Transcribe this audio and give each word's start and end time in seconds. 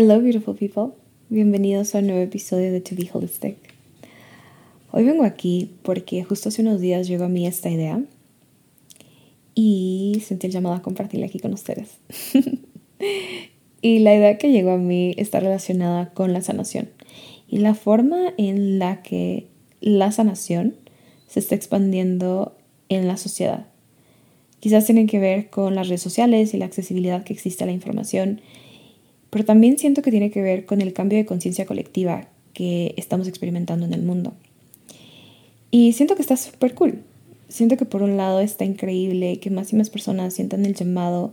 Hello, 0.00 0.20
beautiful 0.20 0.54
people. 0.54 0.92
Bienvenidos 1.28 1.92
a 1.92 1.98
un 1.98 2.06
nuevo 2.06 2.22
episodio 2.22 2.70
de 2.70 2.80
To 2.80 2.94
Be 2.94 3.10
Holistic. 3.12 3.56
Hoy 4.92 5.02
vengo 5.02 5.24
aquí 5.24 5.72
porque 5.82 6.22
justo 6.22 6.50
hace 6.50 6.62
unos 6.62 6.80
días 6.80 7.08
llegó 7.08 7.24
a 7.24 7.28
mí 7.28 7.48
esta 7.48 7.68
idea 7.68 8.00
y 9.56 10.22
sentí 10.24 10.46
el 10.46 10.52
llamado 10.52 10.76
a 10.76 10.82
compartirla 10.82 11.26
aquí 11.26 11.40
con 11.40 11.52
ustedes. 11.52 11.98
y 13.82 13.98
la 13.98 14.14
idea 14.14 14.38
que 14.38 14.52
llegó 14.52 14.70
a 14.70 14.78
mí 14.78 15.14
está 15.16 15.40
relacionada 15.40 16.10
con 16.10 16.32
la 16.32 16.42
sanación 16.42 16.90
y 17.48 17.58
la 17.58 17.74
forma 17.74 18.32
en 18.36 18.78
la 18.78 19.02
que 19.02 19.48
la 19.80 20.12
sanación 20.12 20.76
se 21.26 21.40
está 21.40 21.56
expandiendo 21.56 22.56
en 22.88 23.08
la 23.08 23.16
sociedad. 23.16 23.66
Quizás 24.60 24.86
tienen 24.86 25.08
que 25.08 25.18
ver 25.18 25.50
con 25.50 25.74
las 25.74 25.88
redes 25.88 26.02
sociales 26.02 26.54
y 26.54 26.58
la 26.58 26.66
accesibilidad 26.66 27.24
que 27.24 27.32
existe 27.32 27.64
a 27.64 27.66
la 27.66 27.72
información 27.72 28.40
pero 29.30 29.44
también 29.44 29.78
siento 29.78 30.02
que 30.02 30.10
tiene 30.10 30.30
que 30.30 30.42
ver 30.42 30.66
con 30.66 30.80
el 30.80 30.92
cambio 30.92 31.18
de 31.18 31.26
conciencia 31.26 31.66
colectiva 31.66 32.28
que 32.54 32.94
estamos 32.96 33.28
experimentando 33.28 33.86
en 33.86 33.94
el 33.94 34.02
mundo. 34.02 34.34
Y 35.70 35.92
siento 35.92 36.16
que 36.16 36.22
está 36.22 36.36
súper 36.36 36.74
cool. 36.74 37.02
Siento 37.48 37.76
que 37.76 37.84
por 37.84 38.02
un 38.02 38.16
lado 38.16 38.40
está 38.40 38.64
increíble 38.64 39.38
que 39.40 39.50
más 39.50 39.72
y 39.72 39.76
más 39.76 39.90
personas 39.90 40.34
sientan 40.34 40.64
el 40.64 40.74
llamado 40.74 41.32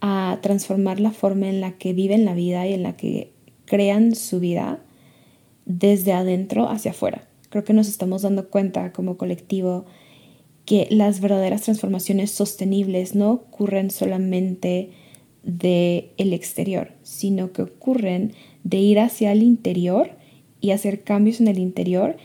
a 0.00 0.38
transformar 0.42 1.00
la 1.00 1.12
forma 1.12 1.48
en 1.48 1.60
la 1.60 1.72
que 1.72 1.92
viven 1.92 2.24
la 2.24 2.34
vida 2.34 2.66
y 2.66 2.72
en 2.74 2.82
la 2.82 2.96
que 2.96 3.32
crean 3.64 4.14
su 4.14 4.40
vida 4.40 4.80
desde 5.64 6.12
adentro 6.12 6.68
hacia 6.68 6.90
afuera. 6.90 7.26
Creo 7.48 7.64
que 7.64 7.72
nos 7.72 7.88
estamos 7.88 8.22
dando 8.22 8.50
cuenta 8.50 8.92
como 8.92 9.16
colectivo 9.16 9.86
que 10.64 10.88
las 10.90 11.20
verdaderas 11.20 11.62
transformaciones 11.62 12.30
sostenibles 12.30 13.14
no 13.14 13.30
ocurren 13.32 13.90
solamente 13.90 14.90
del 15.44 16.10
el 16.16 16.32
exterior, 16.32 16.92
sino 17.02 17.52
que 17.52 17.62
ocurren 17.62 18.32
de 18.62 18.78
ir 18.78 18.98
hacia 18.98 19.32
el 19.32 19.42
interior 19.42 20.10
y 20.60 20.70
hacer 20.70 21.04
cambios 21.04 21.40
en 21.40 21.48
el 21.48 21.58
interior 21.58 22.16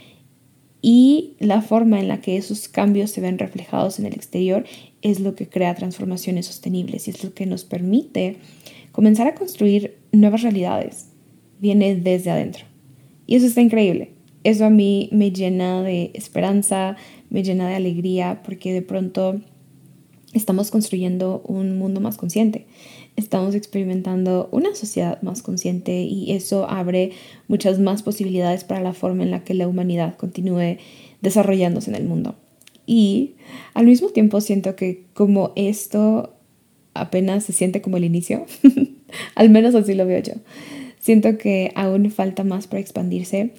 y 0.81 1.35
la 1.39 1.61
forma 1.61 1.99
en 1.99 2.07
la 2.07 2.21
que 2.21 2.37
esos 2.37 2.69
cambios 2.69 3.11
se 3.11 3.21
ven 3.21 3.37
reflejados 3.37 3.99
en 3.99 4.05
el 4.05 4.13
exterior 4.13 4.65
es 5.01 5.19
lo 5.19 5.35
que 5.35 5.49
crea 5.49 5.75
transformaciones 5.75 6.45
sostenibles 6.45 7.07
y 7.07 7.11
es 7.11 7.23
lo 7.23 7.33
que 7.33 7.45
nos 7.45 7.65
permite 7.65 8.37
comenzar 8.93 9.27
a 9.27 9.35
construir 9.35 9.97
nuevas 10.11 10.41
realidades. 10.41 11.09
Viene 11.59 11.95
desde 11.95 12.31
adentro. 12.31 12.63
Y 13.27 13.35
eso 13.35 13.45
está 13.45 13.61
increíble. 13.61 14.13
Eso 14.45 14.65
a 14.65 14.69
mí 14.69 15.09
me 15.11 15.31
llena 15.31 15.83
de 15.83 16.11
esperanza, 16.13 16.95
me 17.29 17.43
llena 17.43 17.67
de 17.67 17.75
alegría, 17.75 18.41
porque 18.43 18.71
de 18.71 18.81
pronto 18.81 19.41
estamos 20.33 20.71
construyendo 20.71 21.41
un 21.45 21.77
mundo 21.77 21.99
más 21.99 22.15
consciente 22.15 22.67
estamos 23.19 23.53
experimentando 23.53 24.49
una 24.51 24.73
sociedad 24.75 25.21
más 25.21 25.41
consciente 25.41 26.01
y 26.01 26.31
eso 26.31 26.69
abre 26.69 27.11
muchas 27.47 27.79
más 27.79 28.01
posibilidades 28.01 28.63
para 28.63 28.81
la 28.81 28.93
forma 28.93 29.23
en 29.23 29.31
la 29.31 29.43
que 29.43 29.53
la 29.53 29.67
humanidad 29.67 30.15
continúe 30.15 30.77
desarrollándose 31.21 31.91
en 31.91 31.95
el 31.95 32.05
mundo. 32.05 32.35
Y 32.85 33.35
al 33.73 33.85
mismo 33.85 34.09
tiempo 34.09 34.41
siento 34.41 34.75
que 34.75 35.03
como 35.13 35.51
esto 35.55 36.33
apenas 36.93 37.43
se 37.43 37.53
siente 37.53 37.81
como 37.81 37.97
el 37.97 38.05
inicio, 38.05 38.45
al 39.35 39.49
menos 39.49 39.75
así 39.75 39.93
lo 39.93 40.05
veo 40.05 40.21
yo, 40.21 40.33
siento 40.99 41.37
que 41.37 41.71
aún 41.75 42.09
falta 42.09 42.43
más 42.43 42.67
para 42.67 42.79
expandirse. 42.79 43.51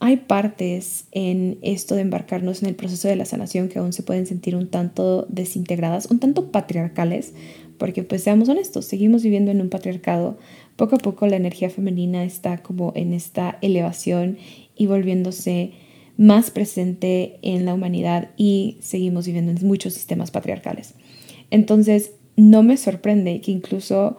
Hay 0.00 0.18
partes 0.18 1.06
en 1.12 1.56
esto 1.62 1.94
de 1.94 2.02
embarcarnos 2.02 2.62
en 2.62 2.68
el 2.68 2.74
proceso 2.74 3.08
de 3.08 3.16
la 3.16 3.24
sanación 3.24 3.68
que 3.68 3.78
aún 3.78 3.92
se 3.92 4.02
pueden 4.02 4.26
sentir 4.26 4.54
un 4.54 4.68
tanto 4.68 5.24
desintegradas, 5.30 6.10
un 6.10 6.18
tanto 6.18 6.50
patriarcales, 6.50 7.32
porque 7.78 8.02
pues 8.02 8.22
seamos 8.22 8.48
honestos, 8.48 8.84
seguimos 8.84 9.22
viviendo 9.22 9.50
en 9.50 9.60
un 9.60 9.68
patriarcado. 9.68 10.38
Poco 10.76 10.96
a 10.96 10.98
poco 10.98 11.26
la 11.26 11.36
energía 11.36 11.70
femenina 11.70 12.24
está 12.24 12.58
como 12.58 12.92
en 12.96 13.12
esta 13.12 13.58
elevación 13.62 14.38
y 14.76 14.86
volviéndose 14.86 15.72
más 16.16 16.50
presente 16.50 17.38
en 17.42 17.64
la 17.64 17.74
humanidad 17.74 18.30
y 18.36 18.78
seguimos 18.80 19.26
viviendo 19.26 19.52
en 19.52 19.66
muchos 19.66 19.94
sistemas 19.94 20.30
patriarcales. 20.30 20.94
Entonces, 21.50 22.12
no 22.36 22.62
me 22.62 22.76
sorprende 22.76 23.40
que 23.40 23.50
incluso 23.50 24.16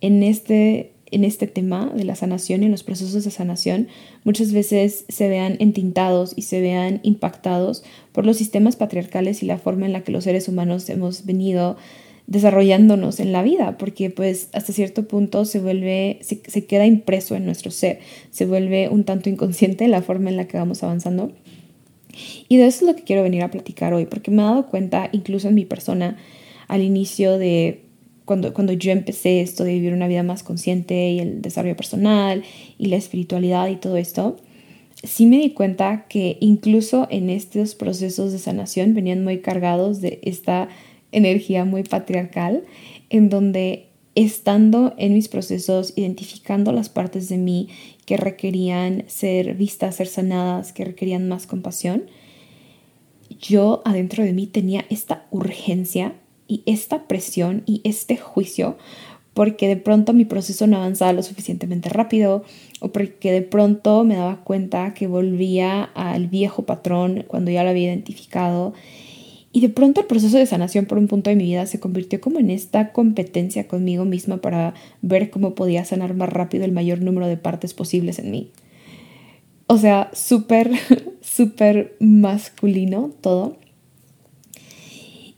en 0.00 0.22
este, 0.22 0.92
en 1.10 1.24
este 1.24 1.46
tema 1.46 1.92
de 1.94 2.04
la 2.04 2.16
sanación 2.16 2.62
y 2.62 2.66
en 2.66 2.72
los 2.72 2.82
procesos 2.82 3.24
de 3.24 3.30
sanación 3.30 3.88
muchas 4.24 4.52
veces 4.52 5.04
se 5.08 5.28
vean 5.28 5.56
entintados 5.58 6.32
y 6.36 6.42
se 6.42 6.60
vean 6.60 7.00
impactados 7.02 7.82
por 8.12 8.26
los 8.26 8.36
sistemas 8.36 8.76
patriarcales 8.76 9.42
y 9.42 9.46
la 9.46 9.58
forma 9.58 9.86
en 9.86 9.92
la 9.92 10.02
que 10.02 10.12
los 10.12 10.24
seres 10.24 10.48
humanos 10.48 10.88
hemos 10.90 11.26
venido 11.26 11.76
desarrollándonos 12.26 13.20
en 13.20 13.32
la 13.32 13.42
vida, 13.42 13.78
porque 13.78 14.10
pues 14.10 14.48
hasta 14.52 14.72
cierto 14.72 15.06
punto 15.06 15.44
se 15.44 15.60
vuelve, 15.60 16.18
se, 16.22 16.66
queda 16.66 16.86
impreso 16.86 17.36
en 17.36 17.44
nuestro 17.44 17.70
ser, 17.70 18.00
se 18.30 18.46
vuelve 18.46 18.88
un 18.88 19.04
tanto 19.04 19.28
inconsciente 19.28 19.86
la 19.88 20.02
forma 20.02 20.30
en 20.30 20.36
la 20.36 20.48
que 20.48 20.56
vamos 20.56 20.82
avanzando. 20.82 21.32
Y 22.48 22.56
de 22.56 22.66
eso 22.66 22.84
es 22.84 22.90
lo 22.90 22.96
que 22.96 23.04
quiero 23.04 23.22
venir 23.22 23.42
a 23.42 23.50
platicar 23.50 23.92
hoy, 23.94 24.06
porque 24.06 24.30
me 24.30 24.42
he 24.42 24.44
dado 24.44 24.66
cuenta, 24.66 25.08
incluso 25.12 25.48
en 25.48 25.54
mi 25.54 25.64
persona, 25.64 26.16
al 26.66 26.82
inicio 26.82 27.38
de 27.38 27.82
cuando, 28.24 28.52
cuando 28.52 28.72
yo 28.72 28.90
empecé 28.90 29.40
esto 29.40 29.62
de 29.62 29.74
vivir 29.74 29.92
una 29.92 30.08
vida 30.08 30.24
más 30.24 30.42
consciente 30.42 31.10
y 31.10 31.20
el 31.20 31.42
desarrollo 31.42 31.76
personal 31.76 32.42
y 32.76 32.86
la 32.86 32.96
espiritualidad 32.96 33.68
y 33.68 33.76
todo 33.76 33.96
esto, 33.96 34.36
sí 35.04 35.26
me 35.26 35.38
di 35.38 35.50
cuenta 35.50 36.06
que 36.08 36.38
incluso 36.40 37.06
en 37.10 37.30
estos 37.30 37.76
procesos 37.76 38.32
de 38.32 38.38
sanación 38.38 38.94
venían 38.94 39.22
muy 39.22 39.38
cargados 39.40 40.00
de 40.00 40.18
esta 40.22 40.68
energía 41.16 41.64
muy 41.64 41.82
patriarcal, 41.82 42.62
en 43.08 43.28
donde 43.30 43.86
estando 44.14 44.94
en 44.98 45.14
mis 45.14 45.28
procesos, 45.28 45.92
identificando 45.96 46.72
las 46.72 46.88
partes 46.88 47.28
de 47.28 47.38
mí 47.38 47.68
que 48.04 48.16
requerían 48.16 49.04
ser 49.08 49.54
vistas, 49.54 49.96
ser 49.96 50.06
sanadas, 50.06 50.72
que 50.72 50.84
requerían 50.84 51.28
más 51.28 51.46
compasión, 51.46 52.04
yo 53.40 53.82
adentro 53.84 54.24
de 54.24 54.32
mí 54.32 54.46
tenía 54.46 54.84
esta 54.90 55.26
urgencia 55.30 56.14
y 56.48 56.62
esta 56.66 57.08
presión 57.08 57.62
y 57.66 57.80
este 57.84 58.16
juicio 58.16 58.76
porque 59.34 59.68
de 59.68 59.76
pronto 59.76 60.14
mi 60.14 60.24
proceso 60.24 60.66
no 60.66 60.78
avanzaba 60.78 61.12
lo 61.12 61.22
suficientemente 61.22 61.90
rápido 61.90 62.42
o 62.80 62.88
porque 62.88 63.32
de 63.32 63.42
pronto 63.42 64.02
me 64.02 64.16
daba 64.16 64.42
cuenta 64.44 64.94
que 64.94 65.06
volvía 65.06 65.82
al 65.82 66.28
viejo 66.28 66.62
patrón 66.62 67.24
cuando 67.28 67.50
ya 67.50 67.62
lo 67.62 67.68
había 67.68 67.92
identificado 67.92 68.72
y 69.56 69.60
de 69.60 69.70
pronto 69.70 70.02
el 70.02 70.06
proceso 70.06 70.36
de 70.36 70.44
sanación 70.44 70.84
por 70.84 70.98
un 70.98 71.08
punto 71.08 71.30
de 71.30 71.36
mi 71.36 71.44
vida 71.44 71.64
se 71.64 71.80
convirtió 71.80 72.20
como 72.20 72.38
en 72.38 72.50
esta 72.50 72.92
competencia 72.92 73.66
conmigo 73.66 74.04
misma 74.04 74.36
para 74.36 74.74
ver 75.00 75.30
cómo 75.30 75.54
podía 75.54 75.82
sanar 75.86 76.12
más 76.12 76.28
rápido 76.28 76.66
el 76.66 76.72
mayor 76.72 77.00
número 77.00 77.26
de 77.26 77.38
partes 77.38 77.72
posibles 77.72 78.18
en 78.18 78.30
mí. 78.30 78.50
O 79.66 79.78
sea, 79.78 80.10
súper, 80.12 80.72
súper 81.22 81.96
masculino 82.00 83.12
todo. 83.22 83.56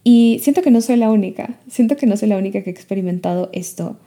Y 0.03 0.41
siento 0.43 0.63
que 0.63 0.73
no 0.73 0.81
soy 0.81 0.97
la 0.97 1.13
única, 1.13 1.61
siento 1.69 1.95
que 1.95 2.09
no 2.09 2.17
soy 2.17 2.29
la 2.29 2.39
única 2.39 2.65
que 2.65 2.71
ha 2.71 2.73
experimentado 2.73 3.51
esto. 3.53 4.01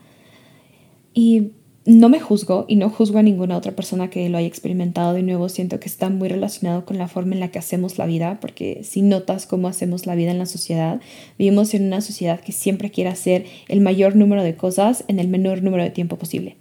Y 1.14 1.52
no 1.84 2.08
me 2.08 2.20
juzgo 2.20 2.64
y 2.68 2.76
no 2.76 2.90
juzgo 2.90 3.18
a 3.18 3.22
ninguna 3.22 3.56
otra 3.56 3.72
persona 3.72 4.08
que 4.08 4.28
lo 4.28 4.38
haya 4.38 4.46
experimentado. 4.46 5.14
De 5.14 5.22
nuevo, 5.22 5.48
siento 5.48 5.80
que 5.80 5.88
está 5.88 6.10
muy 6.10 6.28
relacionado 6.28 6.84
con 6.84 6.96
la 6.96 7.08
forma 7.08 7.34
en 7.34 7.40
la 7.40 7.48
que 7.48 7.58
hacemos 7.58 7.98
la 7.98 8.06
vida, 8.06 8.38
porque 8.40 8.82
si 8.84 9.02
notas 9.02 9.46
cómo 9.46 9.66
hacemos 9.66 10.06
la 10.06 10.14
vida 10.14 10.30
en 10.30 10.38
la 10.38 10.46
sociedad, 10.46 11.00
vivimos 11.38 11.74
en 11.74 11.86
una 11.86 12.00
sociedad 12.00 12.40
que 12.40 12.52
siempre 12.52 12.90
quiere 12.90 13.10
hacer 13.10 13.46
el 13.68 13.80
mayor 13.80 14.14
número 14.14 14.44
de 14.44 14.54
cosas 14.54 15.04
en 15.08 15.18
el 15.18 15.28
menor 15.28 15.62
número 15.62 15.82
de 15.82 15.90
tiempo 15.90 16.18
posible, 16.18 16.56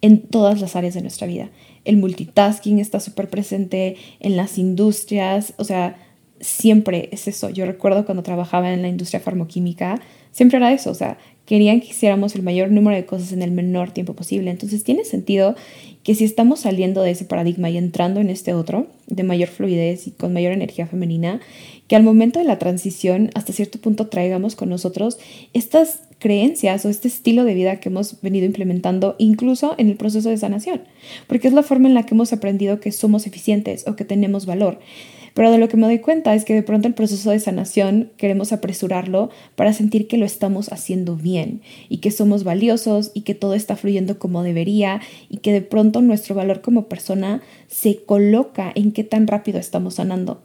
en 0.00 0.22
todas 0.22 0.60
las 0.60 0.74
áreas 0.74 0.94
de 0.94 1.02
nuestra 1.02 1.26
vida. 1.26 1.50
El 1.84 1.98
multitasking 1.98 2.78
está 2.78 2.98
súper 2.98 3.28
presente 3.28 3.96
en 4.20 4.36
las 4.36 4.56
industrias, 4.56 5.52
o 5.58 5.64
sea, 5.64 5.96
siempre 6.42 7.08
es 7.12 7.28
eso. 7.28 7.48
Yo 7.48 7.64
recuerdo 7.64 8.04
cuando 8.04 8.22
trabajaba 8.22 8.72
en 8.72 8.82
la 8.82 8.88
industria 8.88 9.20
farmoquímica, 9.20 10.02
siempre 10.32 10.58
era 10.58 10.72
eso, 10.72 10.90
o 10.90 10.94
sea, 10.94 11.16
querían 11.46 11.80
que 11.80 11.88
hiciéramos 11.88 12.34
el 12.34 12.42
mayor 12.42 12.70
número 12.70 12.96
de 12.96 13.06
cosas 13.06 13.32
en 13.32 13.42
el 13.42 13.50
menor 13.50 13.90
tiempo 13.92 14.14
posible. 14.14 14.50
Entonces 14.50 14.84
tiene 14.84 15.04
sentido 15.04 15.54
que 16.02 16.14
si 16.14 16.24
estamos 16.24 16.60
saliendo 16.60 17.02
de 17.02 17.12
ese 17.12 17.24
paradigma 17.24 17.70
y 17.70 17.78
entrando 17.78 18.20
en 18.20 18.28
este 18.28 18.54
otro, 18.54 18.86
de 19.06 19.22
mayor 19.22 19.48
fluidez 19.48 20.06
y 20.06 20.10
con 20.10 20.32
mayor 20.32 20.52
energía 20.52 20.86
femenina, 20.86 21.40
que 21.86 21.96
al 21.96 22.02
momento 22.02 22.38
de 22.38 22.44
la 22.44 22.58
transición 22.58 23.30
hasta 23.34 23.52
cierto 23.52 23.78
punto 23.80 24.08
traigamos 24.08 24.56
con 24.56 24.68
nosotros 24.68 25.18
estas 25.52 26.00
creencias 26.18 26.84
o 26.84 26.88
este 26.88 27.08
estilo 27.08 27.44
de 27.44 27.54
vida 27.54 27.80
que 27.80 27.88
hemos 27.88 28.20
venido 28.20 28.46
implementando 28.46 29.16
incluso 29.18 29.74
en 29.78 29.88
el 29.88 29.96
proceso 29.96 30.28
de 30.28 30.36
sanación, 30.36 30.82
porque 31.26 31.48
es 31.48 31.54
la 31.54 31.62
forma 31.62 31.88
en 31.88 31.94
la 31.94 32.04
que 32.04 32.14
hemos 32.14 32.32
aprendido 32.32 32.80
que 32.80 32.92
somos 32.92 33.26
eficientes 33.26 33.86
o 33.86 33.96
que 33.96 34.04
tenemos 34.04 34.46
valor. 34.46 34.78
Pero 35.34 35.50
de 35.50 35.58
lo 35.58 35.68
que 35.68 35.76
me 35.76 35.86
doy 35.86 35.98
cuenta 35.98 36.34
es 36.34 36.44
que 36.44 36.54
de 36.54 36.62
pronto 36.62 36.88
el 36.88 36.94
proceso 36.94 37.30
de 37.30 37.40
sanación 37.40 38.10
queremos 38.16 38.52
apresurarlo 38.52 39.30
para 39.56 39.72
sentir 39.72 40.08
que 40.08 40.18
lo 40.18 40.26
estamos 40.26 40.72
haciendo 40.72 41.16
bien 41.16 41.62
y 41.88 41.98
que 41.98 42.10
somos 42.10 42.44
valiosos 42.44 43.10
y 43.14 43.22
que 43.22 43.34
todo 43.34 43.54
está 43.54 43.76
fluyendo 43.76 44.18
como 44.18 44.42
debería 44.42 45.00
y 45.28 45.38
que 45.38 45.52
de 45.52 45.62
pronto 45.62 46.02
nuestro 46.02 46.34
valor 46.34 46.60
como 46.60 46.88
persona 46.88 47.42
se 47.68 47.96
coloca 48.04 48.72
en 48.74 48.92
qué 48.92 49.04
tan 49.04 49.26
rápido 49.26 49.58
estamos 49.58 49.94
sanando. 49.94 50.42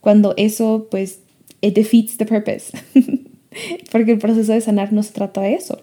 Cuando 0.00 0.34
eso 0.36 0.88
pues 0.90 1.20
it 1.60 1.74
defeats 1.74 2.16
the 2.16 2.26
purpose. 2.26 2.76
Porque 3.90 4.12
el 4.12 4.18
proceso 4.18 4.52
de 4.52 4.60
sanar 4.60 4.92
no 4.92 5.02
se 5.02 5.12
trata 5.12 5.40
de 5.40 5.54
eso. 5.54 5.80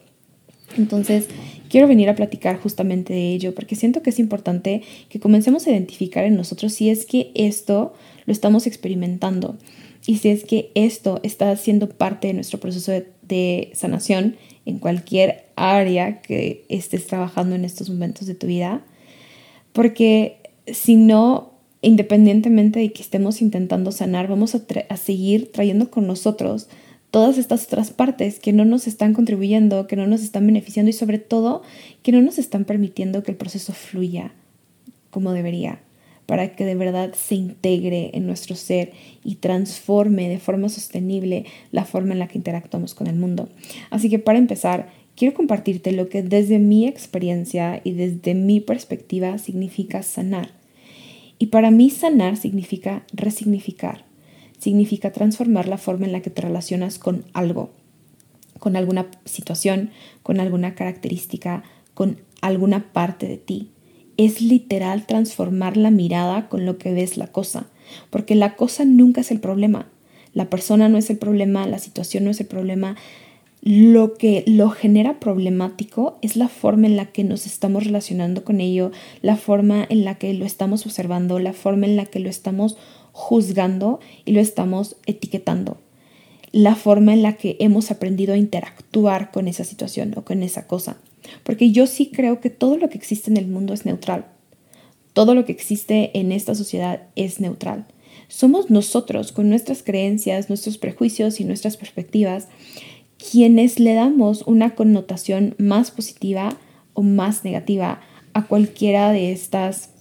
Entonces, 0.77 1.27
quiero 1.69 1.87
venir 1.87 2.09
a 2.09 2.15
platicar 2.15 2.59
justamente 2.59 3.13
de 3.13 3.33
ello 3.33 3.53
porque 3.53 3.75
siento 3.75 4.01
que 4.01 4.09
es 4.09 4.19
importante 4.19 4.81
que 5.09 5.19
comencemos 5.19 5.65
a 5.65 5.71
identificar 5.71 6.23
en 6.23 6.35
nosotros 6.35 6.73
si 6.73 6.89
es 6.89 7.05
que 7.05 7.31
esto 7.35 7.93
lo 8.25 8.33
estamos 8.33 8.67
experimentando 8.67 9.57
y 10.05 10.17
si 10.17 10.29
es 10.29 10.43
que 10.43 10.71
esto 10.75 11.19
está 11.23 11.55
siendo 11.55 11.89
parte 11.89 12.27
de 12.27 12.33
nuestro 12.33 12.59
proceso 12.59 12.91
de, 12.91 13.71
sanación 13.73 14.35
en 14.65 14.79
cualquier 14.79 15.45
área 15.55 16.21
que 16.21 16.65
estés 16.69 17.07
trabajando 17.07 17.55
en 17.55 17.65
estos 17.65 17.89
momentos 17.89 18.27
de 18.27 18.35
tu 18.35 18.47
vida. 18.47 18.85
Porque 19.71 20.37
si 20.67 20.95
no, 20.95 21.53
independientemente 21.81 22.79
de 22.79 22.91
que 22.91 23.01
estemos 23.01 23.41
intentando 23.41 23.91
sanar, 23.91 24.27
vamos 24.27 24.55
a, 24.55 24.97
seguir 24.97 25.51
trayendo 25.51 25.89
con 25.89 26.05
nosotros 26.05 26.67
todas 27.11 27.37
estas 27.37 27.65
otras 27.65 27.91
partes 27.91 28.39
que 28.39 28.53
no 28.53 28.65
nos 28.65 28.87
están 28.87 29.13
contribuyendo, 29.13 29.87
que 29.87 29.95
no 29.95 30.05
nos 30.05 30.21
están 30.21 30.45
beneficiando 30.45 30.89
y 30.89 30.93
sobre 30.93 31.19
todo 31.19 31.61
que 32.01 32.11
no 32.11 32.21
nos 32.21 32.37
están 32.37 32.65
permitiendo 32.65 33.23
que 33.23 33.31
el 33.31 33.37
proceso 33.37 33.73
fluya 33.73 34.33
como 35.11 35.31
debería, 35.31 35.79
para 36.33 36.55
que 36.55 36.65
de 36.65 36.73
verdad 36.73 37.13
se 37.13 37.35
integre 37.35 38.09
en 38.15 38.25
nuestro 38.25 38.55
ser 38.55 38.91
y 39.23 39.35
transforme 39.35 40.27
de 40.29 40.39
forma 40.39 40.67
sostenible 40.67 41.45
la 41.71 41.85
forma 41.85 42.13
en 42.13 42.17
la 42.17 42.27
que 42.27 42.39
interactuamos 42.39 42.95
con 42.95 43.05
el 43.05 43.15
mundo. 43.15 43.49
Así 43.91 44.09
que 44.09 44.17
para 44.17 44.39
empezar, 44.39 44.89
quiero 45.15 45.35
compartirte 45.35 45.91
lo 45.91 46.09
que 46.09 46.23
desde 46.23 46.57
mi 46.57 46.87
experiencia 46.87 47.81
y 47.83 47.91
desde 47.91 48.33
mi 48.33 48.61
perspectiva 48.61 49.37
significa 49.37 50.01
sanar. 50.01 50.49
Y 51.37 51.45
para 51.45 51.69
mí 51.69 51.91
sanar 51.91 52.35
significa 52.35 53.05
resignificar 53.13 54.03
significa 54.57 55.11
transformar 55.11 55.67
la 55.67 55.77
forma 55.77 56.07
en 56.07 56.13
la 56.13 56.23
que 56.23 56.31
te 56.31 56.41
relacionas 56.41 56.97
con 56.97 57.25
algo, 57.33 57.69
con 58.57 58.75
alguna 58.75 59.05
situación, 59.25 59.91
con 60.23 60.39
alguna 60.39 60.73
característica, 60.73 61.61
con 61.93 62.21
alguna 62.41 62.91
parte 62.91 63.27
de 63.27 63.37
ti. 63.37 63.72
Es 64.17 64.41
literal 64.41 65.05
transformar 65.05 65.77
la 65.77 65.91
mirada 65.91 66.49
con 66.49 66.65
lo 66.65 66.77
que 66.77 66.93
ves 66.93 67.17
la 67.17 67.27
cosa, 67.27 67.67
porque 68.09 68.35
la 68.35 68.55
cosa 68.55 68.85
nunca 68.85 69.21
es 69.21 69.31
el 69.31 69.39
problema. 69.39 69.87
La 70.33 70.49
persona 70.49 70.89
no 70.89 70.97
es 70.97 71.09
el 71.09 71.17
problema, 71.17 71.67
la 71.67 71.79
situación 71.79 72.23
no 72.23 72.31
es 72.31 72.39
el 72.39 72.47
problema. 72.47 72.95
Lo 73.61 74.15
que 74.15 74.43
lo 74.45 74.69
genera 74.71 75.19
problemático 75.19 76.17
es 76.21 76.35
la 76.35 76.49
forma 76.49 76.87
en 76.87 76.97
la 76.97 77.05
que 77.05 77.23
nos 77.23 77.45
estamos 77.45 77.85
relacionando 77.85 78.43
con 78.43 78.59
ello, 78.59 78.91
la 79.21 79.37
forma 79.37 79.85
en 79.87 80.03
la 80.03 80.15
que 80.15 80.33
lo 80.33 80.45
estamos 80.45 80.85
observando, 80.85 81.39
la 81.39 81.53
forma 81.53 81.85
en 81.85 81.95
la 81.95 82.05
que 82.05 82.19
lo 82.19 82.29
estamos 82.29 82.77
juzgando 83.13 83.99
y 84.25 84.33
lo 84.33 84.41
estamos 84.41 84.97
etiquetando. 85.05 85.77
La 86.51 86.75
forma 86.75 87.13
en 87.13 87.23
la 87.23 87.33
que 87.33 87.55
hemos 87.59 87.89
aprendido 87.89 88.33
a 88.33 88.37
interactuar 88.37 89.31
con 89.31 89.47
esa 89.47 89.63
situación 89.63 90.13
o 90.17 90.25
con 90.25 90.43
esa 90.43 90.67
cosa. 90.67 90.97
Porque 91.43 91.71
yo 91.71 91.87
sí 91.87 92.11
creo 92.13 92.39
que 92.39 92.49
todo 92.49 92.77
lo 92.77 92.89
que 92.89 92.97
existe 92.97 93.29
en 93.29 93.37
el 93.37 93.47
mundo 93.47 93.73
es 93.73 93.85
neutral. 93.85 94.27
Todo 95.13 95.35
lo 95.35 95.45
que 95.45 95.51
existe 95.51 96.17
en 96.17 96.31
esta 96.31 96.55
sociedad 96.55 97.03
es 97.15 97.39
neutral. 97.39 97.85
Somos 98.27 98.69
nosotros, 98.69 99.31
con 99.31 99.49
nuestras 99.49 99.83
creencias, 99.83 100.49
nuestros 100.49 100.77
prejuicios 100.77 101.39
y 101.39 101.43
nuestras 101.43 101.77
perspectivas, 101.77 102.47
quienes 103.17 103.79
le 103.79 103.93
damos 103.93 104.43
una 104.43 104.75
connotación 104.75 105.55
más 105.57 105.91
positiva 105.91 106.57
o 106.93 107.03
más 107.03 107.43
negativa 107.43 108.01
a 108.33 108.47
cualquiera 108.47 109.11
de 109.11 109.31
estas 109.31 109.91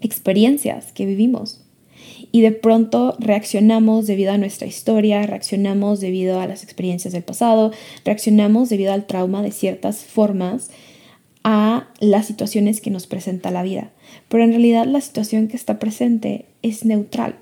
experiencias 0.00 0.92
que 0.92 1.06
vivimos 1.06 1.61
y 2.32 2.40
de 2.40 2.50
pronto 2.50 3.14
reaccionamos 3.20 4.06
debido 4.06 4.32
a 4.32 4.38
nuestra 4.38 4.66
historia, 4.66 5.22
reaccionamos 5.26 6.00
debido 6.00 6.40
a 6.40 6.46
las 6.46 6.64
experiencias 6.64 7.12
del 7.12 7.22
pasado, 7.22 7.72
reaccionamos 8.06 8.70
debido 8.70 8.94
al 8.94 9.06
trauma 9.06 9.42
de 9.42 9.52
ciertas 9.52 9.98
formas 9.98 10.70
a 11.44 11.88
las 12.00 12.26
situaciones 12.26 12.80
que 12.80 12.90
nos 12.90 13.06
presenta 13.06 13.50
la 13.50 13.62
vida. 13.62 13.92
Pero 14.28 14.44
en 14.44 14.50
realidad 14.50 14.86
la 14.86 15.02
situación 15.02 15.48
que 15.48 15.56
está 15.56 15.78
presente 15.78 16.46
es 16.62 16.86
neutral. 16.86 17.36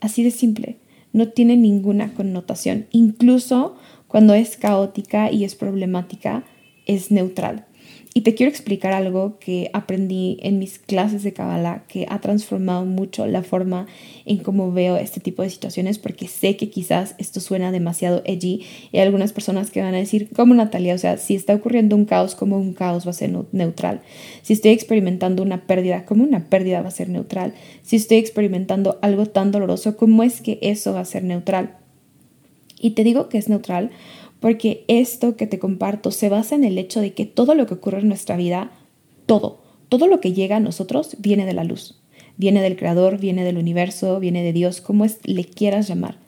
Así 0.00 0.22
de 0.22 0.30
simple. 0.30 0.76
No 1.12 1.28
tiene 1.28 1.56
ninguna 1.56 2.14
connotación. 2.14 2.86
Incluso 2.92 3.76
cuando 4.06 4.34
es 4.34 4.56
caótica 4.56 5.32
y 5.32 5.44
es 5.44 5.56
problemática, 5.56 6.44
es 6.84 7.10
neutral. 7.10 7.66
Y 8.16 8.22
te 8.22 8.34
quiero 8.34 8.48
explicar 8.48 8.94
algo 8.94 9.38
que 9.38 9.68
aprendí 9.74 10.38
en 10.40 10.58
mis 10.58 10.78
clases 10.78 11.22
de 11.22 11.34
Kabbalah 11.34 11.82
que 11.86 12.06
ha 12.08 12.18
transformado 12.22 12.86
mucho 12.86 13.26
la 13.26 13.42
forma 13.42 13.88
en 14.24 14.38
cómo 14.38 14.72
veo 14.72 14.96
este 14.96 15.20
tipo 15.20 15.42
de 15.42 15.50
situaciones 15.50 15.98
porque 15.98 16.26
sé 16.26 16.56
que 16.56 16.70
quizás 16.70 17.14
esto 17.18 17.40
suena 17.40 17.72
demasiado 17.72 18.22
edgy 18.24 18.64
y 18.90 18.96
hay 18.96 19.02
algunas 19.02 19.34
personas 19.34 19.70
que 19.70 19.82
van 19.82 19.94
a 19.94 19.98
decir, 19.98 20.30
como 20.34 20.54
Natalia, 20.54 20.94
o 20.94 20.98
sea, 20.98 21.18
si 21.18 21.34
está 21.34 21.54
ocurriendo 21.54 21.94
un 21.94 22.06
caos, 22.06 22.34
como 22.34 22.58
un 22.58 22.72
caos 22.72 23.06
va 23.06 23.10
a 23.10 23.12
ser 23.12 23.34
neutral? 23.52 24.00
Si 24.40 24.54
estoy 24.54 24.70
experimentando 24.70 25.42
una 25.42 25.66
pérdida, 25.66 26.06
como 26.06 26.24
una 26.24 26.46
pérdida 26.46 26.80
va 26.80 26.88
a 26.88 26.92
ser 26.92 27.10
neutral? 27.10 27.52
Si 27.82 27.96
estoy 27.96 28.16
experimentando 28.16 28.98
algo 29.02 29.26
tan 29.26 29.52
doloroso, 29.52 29.98
¿cómo 29.98 30.22
es 30.22 30.40
que 30.40 30.58
eso 30.62 30.94
va 30.94 31.00
a 31.00 31.04
ser 31.04 31.22
neutral? 31.22 31.76
Y 32.80 32.92
te 32.92 33.04
digo 33.04 33.28
que 33.28 33.36
es 33.36 33.50
neutral 33.50 33.90
porque 34.46 34.84
esto 34.86 35.34
que 35.34 35.48
te 35.48 35.58
comparto 35.58 36.12
se 36.12 36.28
basa 36.28 36.54
en 36.54 36.62
el 36.62 36.78
hecho 36.78 37.00
de 37.00 37.14
que 37.14 37.26
todo 37.26 37.56
lo 37.56 37.66
que 37.66 37.74
ocurre 37.74 37.98
en 37.98 38.06
nuestra 38.06 38.36
vida, 38.36 38.70
todo, 39.26 39.58
todo 39.88 40.06
lo 40.06 40.20
que 40.20 40.34
llega 40.34 40.58
a 40.58 40.60
nosotros 40.60 41.16
viene 41.18 41.46
de 41.46 41.52
la 41.52 41.64
luz, 41.64 42.00
viene 42.36 42.62
del 42.62 42.76
Creador, 42.76 43.18
viene 43.18 43.42
del 43.42 43.58
universo, 43.58 44.20
viene 44.20 44.44
de 44.44 44.52
Dios, 44.52 44.80
como 44.80 45.04
es, 45.04 45.18
le 45.24 45.44
quieras 45.44 45.88
llamar. 45.88 46.18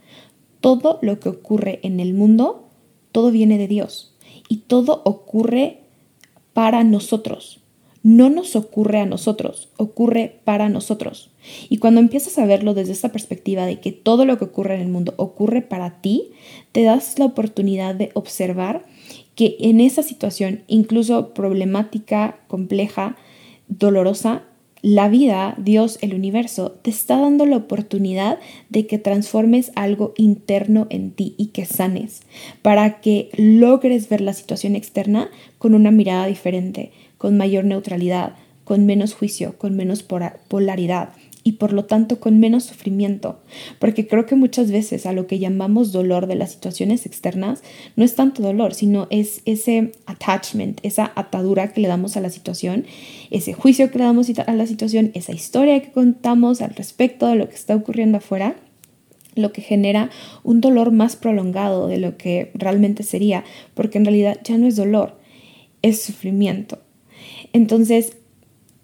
Todo 0.61 0.99
lo 1.01 1.21
que 1.21 1.29
ocurre 1.29 1.79
en 1.85 2.01
el 2.01 2.13
mundo, 2.13 2.67
todo 3.13 3.31
viene 3.31 3.57
de 3.57 3.69
Dios 3.69 4.17
y 4.49 4.63
todo 4.67 5.01
ocurre 5.05 5.83
para 6.55 6.83
nosotros. 6.83 7.61
No 8.09 8.31
nos 8.31 8.57
ocurre 8.57 9.01
a 9.01 9.05
nosotros, 9.05 9.69
ocurre 9.77 10.41
para 10.45 10.71
nosotros. 10.71 11.29
Y 11.69 11.77
cuando 11.77 12.01
empiezas 12.01 12.39
a 12.39 12.47
verlo 12.47 12.73
desde 12.73 12.93
esta 12.93 13.13
perspectiva 13.13 13.67
de 13.67 13.81
que 13.81 13.93
todo 13.93 14.25
lo 14.25 14.39
que 14.39 14.47
ocurre 14.47 14.77
en 14.77 14.81
el 14.81 14.89
mundo 14.89 15.13
ocurre 15.19 15.61
para 15.61 16.01
ti, 16.01 16.31
te 16.73 16.85
das 16.85 17.19
la 17.19 17.27
oportunidad 17.27 17.95
de 17.95 18.11
observar 18.15 18.87
que 19.35 19.59
en 19.61 19.83
esa 19.83 20.03
situación, 20.03 20.63
incluso 20.69 21.35
problemática, 21.35 22.39
compleja, 22.49 23.19
dolorosa, 23.69 24.45
la 24.81 25.11
vida, 25.11 25.55
Dios, 25.59 25.99
el 26.01 26.15
universo, 26.15 26.79
te 26.81 26.89
está 26.89 27.19
dando 27.19 27.45
la 27.45 27.59
oportunidad 27.59 28.39
de 28.71 28.87
que 28.87 28.97
transformes 28.97 29.71
algo 29.75 30.15
interno 30.17 30.87
en 30.89 31.11
ti 31.11 31.35
y 31.37 31.49
que 31.49 31.67
sanes, 31.67 32.23
para 32.63 33.03
que 33.03 33.29
logres 33.37 34.09
ver 34.09 34.23
la 34.23 34.33
situación 34.33 34.77
externa 34.77 35.31
con 35.59 35.75
una 35.75 35.91
mirada 35.91 36.27
diferente, 36.27 36.93
con 37.19 37.37
mayor 37.37 37.65
neutralidad, 37.65 38.35
con 38.65 38.87
menos 38.87 39.15
juicio, 39.15 39.59
con 39.59 39.77
menos 39.77 40.03
polaridad, 40.03 41.11
y 41.49 41.53
por 41.53 41.73
lo 41.73 41.87
tanto 41.87 42.21
con 42.21 42.39
menos 42.41 42.65
sufrimiento, 42.65 43.41
porque 43.79 44.07
creo 44.07 44.27
que 44.27 44.35
muchas 44.35 44.71
veces 44.71 45.07
a 45.07 45.13
lo 45.13 45.27
que 45.27 45.39
llamamos 45.39 45.93
dolor 45.93 46.27
de 46.27 46.35
las 46.35 46.53
situaciones 46.53 47.07
externas 47.07 47.63
no 47.97 48.05
es 48.05 48.15
tanto 48.15 48.43
dolor, 48.43 48.75
sino 48.75 49.07
es 49.09 49.41
ese 49.47 49.93
attachment, 50.05 50.79
esa 50.83 51.11
atadura 51.15 51.73
que 51.73 51.81
le 51.81 51.89
damos 51.89 52.19
a 52.19 52.21
la 52.21 52.29
situación, 52.29 52.85
ese 53.31 53.55
juicio 53.55 53.91
que 53.91 53.99
le 53.99 54.05
damos 54.05 54.29
a 54.47 54.53
la 54.53 54.67
situación, 54.67 55.11
esa 55.15 55.33
historia 55.33 55.81
que 55.81 55.91
contamos 55.91 56.61
al 56.61 56.75
respecto 56.75 57.27
de 57.27 57.37
lo 57.37 57.49
que 57.49 57.55
está 57.55 57.75
ocurriendo 57.75 58.19
afuera 58.19 58.57
lo 59.35 59.53
que 59.53 59.63
genera 59.63 60.11
un 60.43 60.61
dolor 60.61 60.91
más 60.91 61.15
prolongado 61.17 61.87
de 61.87 61.99
lo 61.99 62.17
que 62.17 62.51
realmente 62.55 63.05
sería, 63.05 63.45
porque 63.75 63.99
en 63.99 64.05
realidad 64.05 64.39
ya 64.43 64.59
no 64.59 64.67
es 64.67 64.75
dolor, 64.77 65.17
es 65.81 66.03
sufrimiento. 66.03 66.81
Entonces, 67.53 68.17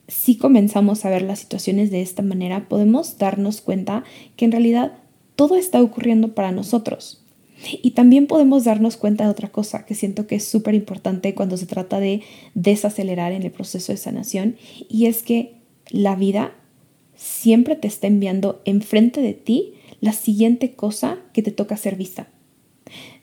si 0.09 0.37
comenzamos 0.37 1.05
a 1.05 1.11
ver 1.11 1.23
las 1.23 1.39
situaciones 1.39 1.91
de 1.91 2.03
esta 2.03 2.23
manera, 2.23 2.69
podemos 2.69 3.19
darnos 3.19 3.61
cuenta 3.61 4.05
que 4.37 4.45
en 4.45 4.53
realidad 4.53 4.93
todo 5.37 5.57
está 5.57 5.83
ocurriendo 5.83 6.35
para 6.35 6.53
nosotros. 6.53 7.25
Y 7.83 7.93
también 7.93 8.27
podemos 8.27 8.65
darnos 8.65 8.97
cuenta 8.97 9.25
de 9.25 9.31
otra 9.31 9.51
cosa 9.51 9.87
que 9.87 9.95
siento 9.95 10.27
que 10.27 10.35
es 10.37 10.45
súper 10.45 10.75
importante 10.75 11.35
cuando 11.35 11.57
se 11.57 11.67
trata 11.67 12.01
de 12.01 12.23
desacelerar 12.55 13.33
en 13.33 13.43
el 13.43 13.51
proceso 13.51 13.93
de 13.93 13.99
sanación, 13.99 14.57
y 14.89 15.07
es 15.07 15.23
que 15.23 15.55
la 15.89 16.17
vida 16.17 16.53
siempre 17.17 17.77
te 17.77 17.89
está 17.89 18.07
enviando 18.07 18.61
enfrente 18.65 19.23
de 19.23 19.35
ti 19.35 19.75
la 20.01 20.13
siguiente 20.13 20.75
cosa 20.75 21.19
que 21.33 21.43
te 21.43 21.53
toca 21.53 21.77
ser 21.77 21.97
vista. 21.97 22.29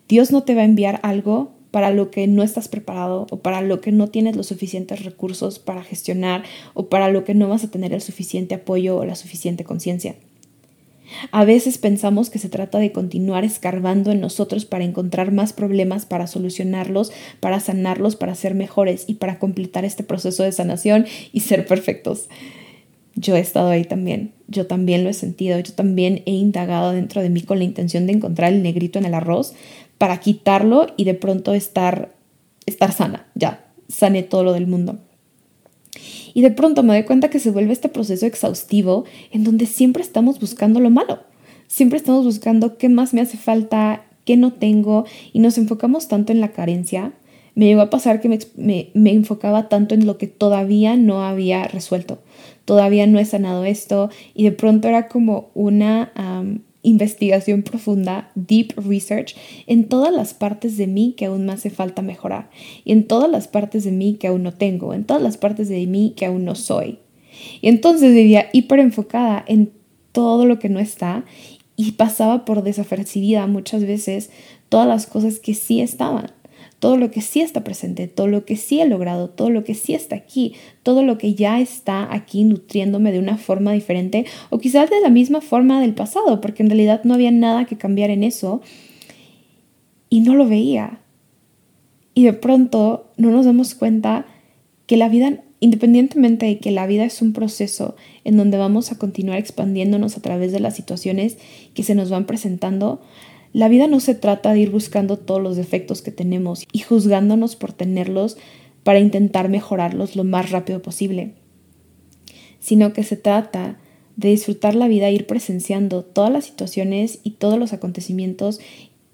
Dios 0.08 0.32
no 0.32 0.44
te 0.44 0.56
va 0.56 0.62
a 0.62 0.66
enviar 0.66 1.00
algo 1.04 1.54
para 1.72 1.92
lo 1.92 2.12
que 2.12 2.28
no 2.28 2.44
estás 2.44 2.68
preparado 2.68 3.28
o 3.32 3.40
para 3.40 3.62
lo 3.62 3.82
que 3.82 3.92
no 3.92 4.10
tienes 4.10 4.36
los 4.36 4.48
suficientes 4.48 5.04
recursos 5.04 5.60
para 5.60 5.84
gestionar 5.84 6.44
o 6.74 6.88
para 6.88 7.10
lo 7.10 7.24
que 7.24 7.34
no 7.34 7.48
vas 7.48 7.64
a 7.64 7.72
tener 7.72 7.94
el 7.94 8.02
suficiente 8.02 8.56
apoyo 8.56 8.98
o 8.98 9.06
la 9.06 9.16
suficiente 9.16 9.64
conciencia. 9.64 10.16
A 11.32 11.46
veces 11.46 11.78
pensamos 11.78 12.30
que 12.30 12.40
se 12.40 12.50
trata 12.50 12.80
de 12.80 12.92
continuar 12.92 13.44
escarbando 13.44 14.12
en 14.12 14.22
nosotros 14.22 14.66
para 14.66 14.84
encontrar 14.84 15.32
más 15.32 15.54
problemas, 15.54 16.06
para 16.06 16.28
solucionarlos, 16.28 17.12
para 17.40 17.60
sanarlos, 17.60 18.16
para 18.16 18.36
ser 18.36 18.56
mejores 18.56 19.06
y 19.08 19.16
para 19.16 19.40
completar 19.40 19.86
este 19.86 20.04
proceso 20.04 20.44
de 20.44 20.52
sanación 20.52 21.06
y 21.34 21.42
ser 21.42 21.66
perfectos. 21.66 22.30
Yo 23.16 23.36
he 23.36 23.42
estado 23.42 23.70
ahí 23.70 23.84
también, 23.84 24.32
yo 24.48 24.68
también 24.68 25.04
lo 25.04 25.10
he 25.10 25.14
sentido, 25.14 25.60
yo 25.60 25.74
también 25.74 26.24
he 26.26 26.32
indagado 26.32 26.94
dentro 26.94 27.22
de 27.22 27.30
mí 27.30 27.42
con 27.42 27.58
la 27.58 27.66
intención 27.66 28.08
de 28.08 28.14
encontrar 28.14 28.54
el 28.54 28.64
negrito 28.64 29.00
en 29.00 29.06
el 29.06 29.14
arroz, 29.14 29.54
para 30.02 30.20
quitarlo 30.20 30.88
y 30.98 31.04
de 31.04 31.14
pronto 31.14 31.54
estar, 31.54 32.16
estar 32.66 32.92
sana, 32.92 33.28
ya, 33.36 33.72
sane 33.88 34.24
todo 34.24 34.44
lo 34.44 34.52
del 34.52 34.66
mundo. 34.66 34.98
Y 36.34 36.42
de 36.42 36.50
pronto 36.50 36.82
me 36.82 36.94
doy 36.94 37.04
cuenta 37.04 37.30
que 37.30 37.38
se 37.38 37.52
vuelve 37.52 37.72
este 37.72 37.88
proceso 37.88 38.26
exhaustivo 38.26 39.06
en 39.30 39.44
donde 39.44 39.68
siempre 39.68 40.02
estamos 40.02 40.40
buscando 40.40 40.80
lo 40.80 40.90
malo, 40.90 41.20
siempre 41.68 42.00
estamos 42.00 42.26
buscando 42.26 42.80
qué 42.80 42.90
más 42.90 43.14
me 43.14 43.22
hace 43.22 43.38
falta, 43.38 44.06
qué 44.26 44.38
no 44.38 44.54
tengo 44.54 45.06
y 45.34 45.40
nos 45.40 45.60
enfocamos 45.60 46.08
tanto 46.08 46.32
en 46.32 46.42
la 46.42 46.52
carencia. 46.52 47.14
Me 47.54 47.68
llegó 47.68 47.82
a 47.82 47.92
pasar 47.92 48.22
que 48.22 48.28
me, 48.28 48.40
me, 48.96 49.12
enfocaba 49.12 49.70
tanto 49.70 49.94
en 49.94 50.08
lo 50.08 50.18
que 50.18 50.26
todavía 50.26 50.96
no 50.96 51.24
había 51.24 51.66
resuelto, 51.66 52.24
todavía 52.66 53.06
no 53.06 53.20
he 53.20 53.26
sanado 53.26 53.66
esto 53.66 54.10
y 54.34 54.46
de 54.46 54.52
pronto 54.52 54.88
era 54.88 55.08
como 55.08 55.52
una 55.54 56.12
investigación 56.84 57.64
profunda, 57.64 58.32
deep 58.36 58.74
research, 58.78 59.36
en 59.68 59.88
todas 59.88 60.14
las 60.14 60.34
partes 60.34 60.78
de 60.78 60.88
mí 60.88 61.14
que 61.18 61.26
aún 61.26 61.46
me 61.46 61.54
hace 61.54 61.70
falta 61.70 62.02
mejorar, 62.02 62.50
y 62.84 62.92
en 62.92 63.08
todas 63.08 63.30
las 63.30 63.48
partes 63.48 63.84
de 63.84 63.92
mí 63.92 64.16
que 64.16 64.28
aún 64.28 64.44
no 64.44 64.54
tengo, 64.54 64.94
en 64.94 65.06
todas 65.06 65.22
las 65.22 65.38
partes 65.38 65.70
de 65.70 65.86
mí 65.88 66.14
que 66.16 66.26
aún 66.26 66.46
no 66.46 66.56
soy. 66.56 67.00
Y 67.62 67.70
entonces 67.70 68.14
vivía 68.14 68.48
hiper 68.54 68.80
enfocada 68.80 69.44
en 69.48 69.72
todo 70.12 70.46
lo 70.46 70.60
que 70.60 70.70
no 70.70 70.80
está 70.80 71.26
y 71.76 71.94
pasaba 71.94 72.46
por 72.46 72.64
desapercibida 72.64 73.48
muchas 73.48 73.86
veces 73.86 74.30
todas 74.70 74.88
las 74.88 75.08
cosas 75.08 75.40
que 75.40 75.54
sí 75.54 75.82
estaban 75.82 76.32
todo 76.82 76.98
lo 76.98 77.12
que 77.12 77.22
sí 77.22 77.42
está 77.42 77.64
presente, 77.64 78.08
todo 78.08 78.26
lo 78.26 78.44
que 78.44 78.56
sí 78.56 78.82
he 78.82 78.88
logrado, 78.88 79.30
todo 79.30 79.52
lo 79.52 79.64
que 79.64 79.76
sí 79.76 79.94
está 79.94 80.16
aquí, 80.16 80.56
todo 80.82 81.04
lo 81.04 81.20
que 81.20 81.36
ya 81.36 81.62
está 81.62 82.12
aquí 82.12 82.44
nutriéndome 82.44 83.12
de 83.12 83.20
una 83.20 83.38
forma 83.38 83.72
diferente 83.72 84.26
o 84.50 84.58
quizás 84.58 84.90
de 84.90 85.00
la 85.00 85.12
misma 85.12 85.42
forma 85.42 85.80
del 85.80 85.94
pasado, 85.94 86.42
porque 86.42 86.64
en 86.64 86.72
realidad 86.72 87.02
no 87.04 87.14
había 87.14 87.30
nada 87.30 87.66
que 87.66 87.78
cambiar 87.78 88.10
en 88.10 88.24
eso 88.24 88.62
y 90.10 90.22
no 90.22 90.34
lo 90.34 90.48
veía. 90.48 91.02
Y 92.16 92.24
de 92.24 92.34
pronto 92.34 93.12
no 93.16 93.30
nos 93.30 93.46
damos 93.46 93.76
cuenta 93.76 94.26
que 94.88 94.98
la 94.98 95.08
vida, 95.08 95.44
independientemente 95.60 96.48
de 96.48 96.58
que 96.58 96.72
la 96.72 96.88
vida 96.88 97.06
es 97.06 97.22
un 97.22 97.34
proceso 97.34 97.96
en 98.24 98.38
donde 98.38 98.58
vamos 98.58 98.92
a 98.92 98.98
continuar 98.98 99.38
expandiéndonos 99.38 100.18
a 100.18 100.22
través 100.24 100.52
de 100.52 100.60
las 100.60 100.78
situaciones 100.78 101.38
que 101.76 101.84
se 101.84 101.94
nos 101.94 102.10
van 102.10 102.26
presentando, 102.26 103.02
la 103.54 103.68
vida 103.68 103.88
no 103.88 104.00
se 104.00 104.16
trata 104.16 104.54
de 104.54 104.60
ir 104.60 104.72
buscando 104.72 105.18
todos 105.18 105.42
los 105.42 105.58
defectos 105.58 106.02
que 106.02 106.12
tenemos 106.12 106.66
y 106.72 106.80
juzgándonos 106.80 107.56
por 107.56 107.74
tenerlos 107.74 108.38
para 108.84 109.00
intentar 109.00 109.50
mejorarlos 109.50 110.16
lo 110.16 110.24
más 110.24 110.52
rápido 110.52 110.82
posible, 110.82 111.34
sino 112.60 112.94
que 112.94 113.04
se 113.04 113.18
trata 113.18 113.80
de 114.16 114.30
disfrutar 114.30 114.76
la 114.76 114.88
vida 114.88 115.10
ir 115.10 115.28
presenciando 115.28 116.04
todas 116.04 116.32
las 116.32 116.46
situaciones 116.46 117.20
y 117.24 117.32
todos 117.32 117.58
los 117.58 117.74
acontecimientos 117.74 118.60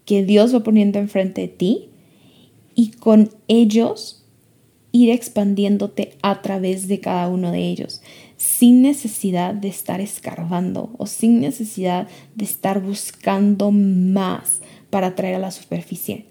que 0.06 0.24
Dios 0.24 0.53
va 0.53 0.62
poniendo 0.62 1.00
enfrente 1.00 1.41
de 1.41 1.48
ti 1.48 1.89
y 2.75 2.91
con 2.91 3.29
ellos 3.48 4.24
ir 4.91 5.12
expandiéndote 5.12 6.13
a 6.22 6.41
través 6.41 6.88
de 6.88 7.00
cada 7.00 7.27
uno 7.27 7.51
de 7.51 7.67
ellos, 7.67 8.01
sin 8.38 8.82
necesidad 8.82 9.53
de 9.53 9.67
estar 9.67 10.00
escarbando 10.00 10.91
o 10.98 11.08
sin 11.08 11.41
necesidad 11.41 12.08
de 12.36 12.46
estar 12.46 12.82
buscando 12.82 13.72
más 13.72 14.62
para 14.89 15.15
traer 15.15 15.36
a 15.36 15.39
la 15.39 15.51
superficie. 15.51 16.25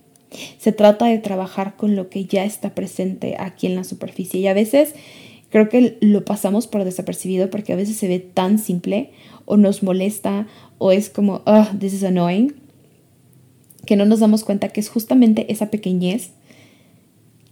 Se 0.59 0.73
trata 0.73 1.07
de 1.07 1.19
trabajar 1.19 1.77
con 1.77 1.97
lo 1.97 2.09
que 2.09 2.25
ya 2.25 2.45
está 2.45 2.75
presente 2.75 3.37
aquí 3.39 3.67
en 3.67 3.77
la 3.77 3.85
superficie 3.85 4.41
y 4.41 4.47
a 4.47 4.55
veces 4.55 4.95
creo 5.51 5.69
que 5.69 5.99
lo 6.01 6.25
pasamos 6.25 6.67
por 6.67 6.85
desapercibido 6.85 7.51
porque 7.51 7.73
a 7.73 7.77
veces 7.77 7.97
se 7.97 8.09
ve 8.09 8.19
tan 8.19 8.59
simple 8.59 9.11
o 9.45 9.57
nos 9.57 9.83
molesta 9.83 10.47
o 10.79 10.93
es 10.93 11.11
como, 11.11 11.43
oh, 11.47 11.67
this 11.79 11.95
is 11.95 12.05
annoying, 12.05 12.55
que 13.87 13.97
no 13.97 14.05
nos 14.05 14.21
damos 14.21 14.45
cuenta 14.45 14.69
que 14.69 14.81
es 14.81 14.89
justamente 14.89 15.51
esa 15.51 15.71
pequeñez 15.71 16.33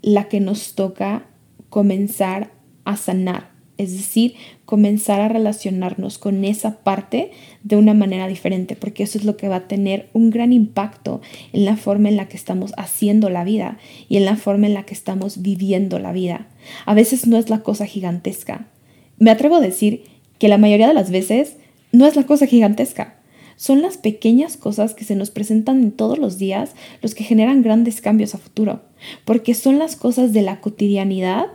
la 0.02 0.28
que 0.28 0.40
nos 0.40 0.74
toca 0.74 1.26
comenzar 1.70 2.52
a 2.84 2.96
sanar, 2.96 3.53
es 3.76 3.92
decir, 3.92 4.34
comenzar 4.64 5.20
a 5.20 5.28
relacionarnos 5.28 6.18
con 6.18 6.44
esa 6.44 6.78
parte 6.78 7.32
de 7.62 7.76
una 7.76 7.94
manera 7.94 8.28
diferente, 8.28 8.76
porque 8.76 9.02
eso 9.02 9.18
es 9.18 9.24
lo 9.24 9.36
que 9.36 9.48
va 9.48 9.56
a 9.56 9.68
tener 9.68 10.08
un 10.12 10.30
gran 10.30 10.52
impacto 10.52 11.20
en 11.52 11.64
la 11.64 11.76
forma 11.76 12.08
en 12.08 12.16
la 12.16 12.28
que 12.28 12.36
estamos 12.36 12.72
haciendo 12.76 13.30
la 13.30 13.44
vida 13.44 13.78
y 14.08 14.16
en 14.16 14.24
la 14.24 14.36
forma 14.36 14.66
en 14.66 14.74
la 14.74 14.84
que 14.84 14.94
estamos 14.94 15.42
viviendo 15.42 15.98
la 15.98 16.12
vida. 16.12 16.46
A 16.86 16.94
veces 16.94 17.26
no 17.26 17.36
es 17.36 17.50
la 17.50 17.60
cosa 17.60 17.86
gigantesca. 17.86 18.66
Me 19.18 19.30
atrevo 19.30 19.56
a 19.56 19.60
decir 19.60 20.04
que 20.38 20.48
la 20.48 20.58
mayoría 20.58 20.88
de 20.88 20.94
las 20.94 21.10
veces 21.10 21.56
no 21.92 22.06
es 22.06 22.16
la 22.16 22.24
cosa 22.24 22.46
gigantesca. 22.46 23.16
Son 23.56 23.82
las 23.82 23.96
pequeñas 23.96 24.56
cosas 24.56 24.94
que 24.94 25.04
se 25.04 25.14
nos 25.14 25.30
presentan 25.30 25.82
en 25.82 25.92
todos 25.92 26.18
los 26.18 26.38
días 26.38 26.72
los 27.02 27.14
que 27.14 27.24
generan 27.24 27.62
grandes 27.62 28.00
cambios 28.00 28.34
a 28.34 28.38
futuro, 28.38 28.82
porque 29.24 29.54
son 29.54 29.78
las 29.78 29.94
cosas 29.94 30.32
de 30.32 30.42
la 30.42 30.60
cotidianidad 30.60 31.46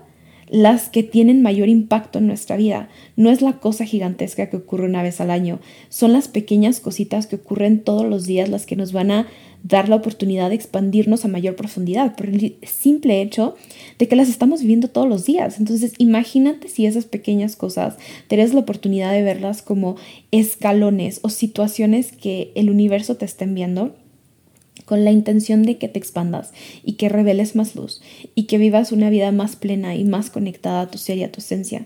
las 0.50 0.90
que 0.90 1.04
tienen 1.04 1.42
mayor 1.42 1.70
impacto 1.70 2.20
en 2.20 2.28
nuestra 2.28 2.58
vida. 2.58 2.90
No 3.16 3.30
es 3.30 3.42
la 3.42 3.54
cosa 3.60 3.86
gigantesca 3.86 4.50
que 4.50 4.58
ocurre 4.58 4.86
una 4.86 5.04
vez 5.04 5.22
al 5.22 5.32
año, 5.32 5.60
son 5.90 6.14
las 6.14 6.28
pequeñas 6.28 6.80
cositas 6.80 7.28
que 7.28 7.38
ocurren 7.38 7.80
todos 7.84 8.06
los 8.06 8.26
días 8.26 8.50
las 8.50 8.66
que 8.66 8.76
nos 8.76 8.92
van 8.92 9.12
a 9.12 9.28
dar 9.64 9.90
la 9.90 9.98
oportunidad 9.98 10.50
de 10.50 10.56
expandirnos 10.56 11.26
a 11.26 11.28
mayor 11.28 11.56
profundidad, 11.56 12.16
por 12.16 12.28
el 12.28 12.56
simple 12.64 13.22
hecho 13.22 13.56
de 13.98 14.08
que 14.08 14.16
las 14.16 14.30
estamos 14.30 14.62
viviendo 14.62 14.88
todos 14.88 15.10
los 15.10 15.26
días. 15.26 15.60
Entonces, 15.60 15.94
imagínate 15.98 16.70
si 16.70 16.86
esas 16.86 17.06
pequeñas 17.06 17.56
cosas 17.56 17.98
tienes 18.28 18.54
la 18.54 18.62
oportunidad 18.62 19.12
de 19.12 19.22
verlas 19.22 19.62
como 19.62 19.98
escalones 20.32 21.20
o 21.24 21.30
situaciones 21.30 22.12
que 22.14 22.52
el 22.56 22.70
universo 22.70 23.18
te 23.18 23.26
está 23.26 23.44
enviando 23.44 23.96
con 24.90 25.06
la 25.06 25.12
intención 25.12 25.62
de 25.62 25.78
que 25.78 25.88
te 25.88 26.00
expandas 26.00 26.52
y 26.84 26.94
que 26.94 27.10
reveles 27.10 27.56
más 27.56 27.76
luz 27.76 28.02
y 28.34 28.46
que 28.46 28.58
vivas 28.58 28.92
una 28.92 29.12
vida 29.12 29.32
más 29.32 29.56
plena 29.56 29.96
y 29.96 30.04
más 30.04 30.32
conectada 30.32 30.82
a 30.82 30.90
tu 30.90 30.98
ser 30.98 31.20
y 31.20 31.24
a 31.24 31.32
tu 31.32 31.42
esencia. 31.42 31.86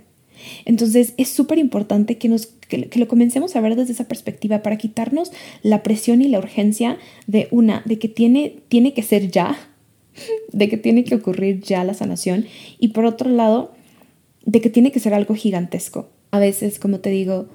Entonces 0.63 1.13
es 1.17 1.27
súper 1.27 1.57
importante 1.57 2.17
que, 2.17 2.29
nos, 2.29 2.45
que, 2.45 2.89
lo 2.95 3.07
comencemos 3.10 3.57
a 3.57 3.60
ver 3.60 3.75
desde 3.75 3.91
esa 3.91 4.07
perspectiva 4.07 4.63
para 4.63 4.77
quitarnos 4.77 5.33
la 5.63 5.83
presión 5.83 6.22
y 6.22 6.29
la 6.29 6.39
urgencia 6.39 6.98
de 7.27 7.50
una, 7.51 7.81
de 7.83 8.00
que 8.00 8.07
tiene, 8.07 8.55
tiene 8.69 8.93
que 8.93 9.03
ser 9.03 9.29
ya, 9.29 9.57
de 10.53 10.69
que 10.69 10.77
tiene 10.77 11.03
que 11.03 11.15
ocurrir 11.15 11.60
ya 11.60 11.83
la 11.83 11.95
sanación 11.95 12.45
y 12.79 12.89
por 12.89 13.03
otro 13.03 13.29
lado, 13.29 13.74
de 14.45 14.62
que 14.62 14.69
tiene 14.69 14.93
que 14.93 15.01
ser 15.01 15.13
algo 15.13 15.36
gigantesco. 15.36 16.07
A 16.31 16.39
veces, 16.39 16.79
como 16.79 17.01
te 17.01 17.10
digo, 17.10 17.50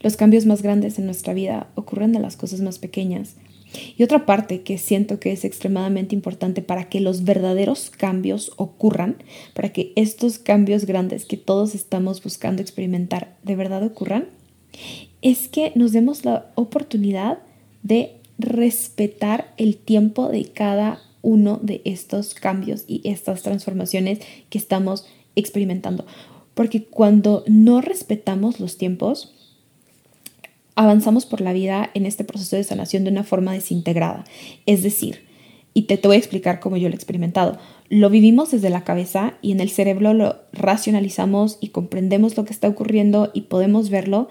los 0.00 0.16
cambios 0.16 0.46
más 0.46 0.62
grandes 0.62 0.98
en 0.98 1.04
nuestra 1.04 1.34
vida 1.34 1.68
ocurren 1.74 2.12
de 2.12 2.20
las 2.20 2.38
cosas 2.38 2.62
más 2.62 2.78
pequeñas 2.78 3.36
y 3.96 4.02
otra 4.02 4.26
parte 4.26 4.62
que 4.62 4.78
siento 4.78 5.20
que 5.20 5.32
es 5.32 5.44
extremadamente 5.44 6.14
importante 6.14 6.62
para 6.62 6.88
que 6.88 7.00
los 7.00 7.24
verdaderos 7.24 7.90
cambios 7.90 8.52
ocurran, 8.56 9.16
para 9.54 9.72
que 9.72 9.92
estos 9.96 10.38
cambios 10.38 10.84
grandes 10.84 11.24
que 11.24 11.36
todos 11.36 11.74
estamos 11.74 12.22
buscando 12.22 12.62
experimentar 12.62 13.36
de 13.42 13.56
verdad 13.56 13.82
ocurran, 13.82 14.28
es 15.22 15.48
que 15.48 15.72
nos 15.74 15.92
demos 15.92 16.24
la 16.24 16.50
oportunidad 16.54 17.38
de 17.82 18.16
respetar 18.38 19.54
el 19.56 19.76
tiempo 19.76 20.28
de 20.28 20.44
cada 20.46 21.00
uno 21.22 21.58
de 21.62 21.80
estos 21.84 22.34
cambios 22.34 22.84
y 22.86 23.00
estas 23.08 23.42
transformaciones 23.42 24.20
que 24.50 24.58
estamos 24.58 25.06
experimentando. 25.36 26.04
Porque 26.54 26.84
cuando 26.84 27.44
no 27.46 27.80
respetamos 27.80 28.60
los 28.60 28.76
tiempos, 28.76 29.33
avanzamos 30.74 31.26
por 31.26 31.40
la 31.40 31.52
vida 31.52 31.90
en 31.94 32.06
este 32.06 32.24
proceso 32.24 32.56
de 32.56 32.64
sanación 32.64 33.04
de 33.04 33.10
una 33.10 33.24
forma 33.24 33.52
desintegrada. 33.52 34.24
Es 34.66 34.82
decir, 34.82 35.26
y 35.74 35.82
te, 35.82 35.96
te 35.96 36.08
voy 36.08 36.16
a 36.16 36.20
explicar 36.20 36.60
cómo 36.60 36.76
yo 36.76 36.88
lo 36.88 36.94
he 36.94 36.96
experimentado. 36.96 37.58
Lo 37.88 38.08
vivimos 38.08 38.52
desde 38.52 38.70
la 38.70 38.84
cabeza 38.84 39.34
y 39.42 39.52
en 39.52 39.60
el 39.60 39.70
cerebro 39.70 40.14
lo 40.14 40.36
racionalizamos 40.52 41.58
y 41.60 41.68
comprendemos 41.68 42.36
lo 42.36 42.44
que 42.44 42.52
está 42.52 42.68
ocurriendo 42.68 43.30
y 43.34 43.42
podemos 43.42 43.90
verlo, 43.90 44.28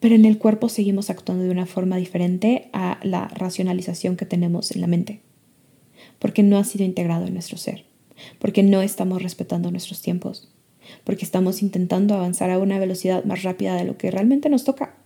pero 0.00 0.14
en 0.14 0.24
el 0.24 0.38
cuerpo 0.38 0.68
seguimos 0.68 1.10
actuando 1.10 1.44
de 1.44 1.50
una 1.50 1.66
forma 1.66 1.96
diferente 1.96 2.68
a 2.72 2.98
la 3.02 3.28
racionalización 3.28 4.16
que 4.16 4.26
tenemos 4.26 4.72
en 4.72 4.80
la 4.80 4.86
mente, 4.86 5.20
porque 6.18 6.42
no 6.42 6.58
ha 6.58 6.64
sido 6.64 6.84
integrado 6.84 7.26
en 7.26 7.34
nuestro 7.34 7.56
ser, 7.56 7.84
porque 8.38 8.62
no 8.62 8.82
estamos 8.82 9.22
respetando 9.22 9.70
nuestros 9.70 10.02
tiempos, 10.02 10.52
porque 11.04 11.24
estamos 11.24 11.62
intentando 11.62 12.14
avanzar 12.14 12.50
a 12.50 12.58
una 12.58 12.78
velocidad 12.78 13.24
más 13.24 13.42
rápida 13.42 13.76
de 13.76 13.84
lo 13.84 13.96
que 13.96 14.10
realmente 14.10 14.48
nos 14.48 14.64
toca. 14.64 14.97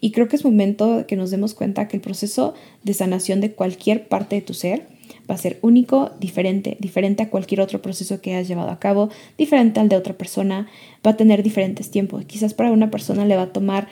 Y 0.00 0.10
creo 0.12 0.28
que 0.28 0.36
es 0.36 0.44
momento 0.44 1.04
que 1.06 1.16
nos 1.16 1.30
demos 1.30 1.54
cuenta 1.54 1.88
que 1.88 1.96
el 1.96 2.02
proceso 2.02 2.54
de 2.82 2.94
sanación 2.94 3.40
de 3.40 3.52
cualquier 3.52 4.08
parte 4.08 4.36
de 4.36 4.42
tu 4.42 4.54
ser 4.54 4.86
va 5.30 5.34
a 5.34 5.38
ser 5.38 5.58
único, 5.62 6.10
diferente, 6.20 6.76
diferente 6.80 7.22
a 7.22 7.30
cualquier 7.30 7.60
otro 7.60 7.80
proceso 7.80 8.20
que 8.20 8.34
hayas 8.34 8.48
llevado 8.48 8.70
a 8.70 8.78
cabo, 8.78 9.10
diferente 9.38 9.80
al 9.80 9.88
de 9.88 9.96
otra 9.96 10.14
persona, 10.14 10.68
va 11.06 11.12
a 11.12 11.16
tener 11.16 11.42
diferentes 11.42 11.90
tiempos. 11.90 12.24
Quizás 12.24 12.54
para 12.54 12.72
una 12.72 12.90
persona 12.90 13.24
le 13.24 13.36
va 13.36 13.42
a 13.42 13.52
tomar 13.52 13.88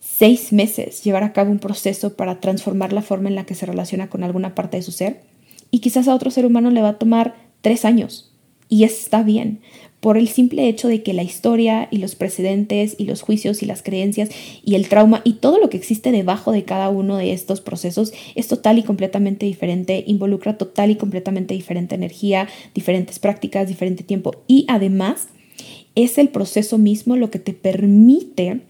seis 0.00 0.52
meses 0.52 1.02
llevar 1.02 1.24
a 1.24 1.32
cabo 1.32 1.50
un 1.50 1.58
proceso 1.58 2.16
para 2.16 2.40
transformar 2.40 2.92
la 2.92 3.02
forma 3.02 3.28
en 3.28 3.34
la 3.34 3.44
que 3.44 3.54
se 3.54 3.66
relaciona 3.66 4.08
con 4.08 4.22
alguna 4.22 4.54
parte 4.54 4.76
de 4.76 4.82
su 4.82 4.92
ser 4.92 5.22
y 5.70 5.80
quizás 5.80 6.06
a 6.08 6.14
otro 6.14 6.30
ser 6.30 6.46
humano 6.46 6.70
le 6.70 6.82
va 6.82 6.90
a 6.90 6.98
tomar 6.98 7.34
tres 7.60 7.84
años 7.84 8.32
y 8.68 8.84
está 8.84 9.22
bien, 9.22 9.60
por 10.06 10.16
el 10.16 10.28
simple 10.28 10.68
hecho 10.68 10.86
de 10.86 11.02
que 11.02 11.12
la 11.12 11.24
historia 11.24 11.88
y 11.90 11.98
los 11.98 12.14
precedentes 12.14 12.94
y 12.96 13.06
los 13.06 13.22
juicios 13.22 13.60
y 13.64 13.66
las 13.66 13.82
creencias 13.82 14.28
y 14.64 14.76
el 14.76 14.88
trauma 14.88 15.20
y 15.24 15.32
todo 15.32 15.58
lo 15.58 15.68
que 15.68 15.76
existe 15.76 16.12
debajo 16.12 16.52
de 16.52 16.62
cada 16.62 16.90
uno 16.90 17.16
de 17.16 17.32
estos 17.32 17.60
procesos 17.60 18.12
es 18.36 18.46
total 18.46 18.78
y 18.78 18.84
completamente 18.84 19.46
diferente, 19.46 20.04
involucra 20.06 20.56
total 20.58 20.92
y 20.92 20.94
completamente 20.94 21.54
diferente 21.54 21.96
energía, 21.96 22.46
diferentes 22.72 23.18
prácticas, 23.18 23.66
diferente 23.66 24.04
tiempo 24.04 24.44
y 24.46 24.64
además 24.68 25.26
es 25.96 26.18
el 26.18 26.28
proceso 26.28 26.78
mismo 26.78 27.16
lo 27.16 27.32
que 27.32 27.40
te 27.40 27.52
permite 27.52 28.60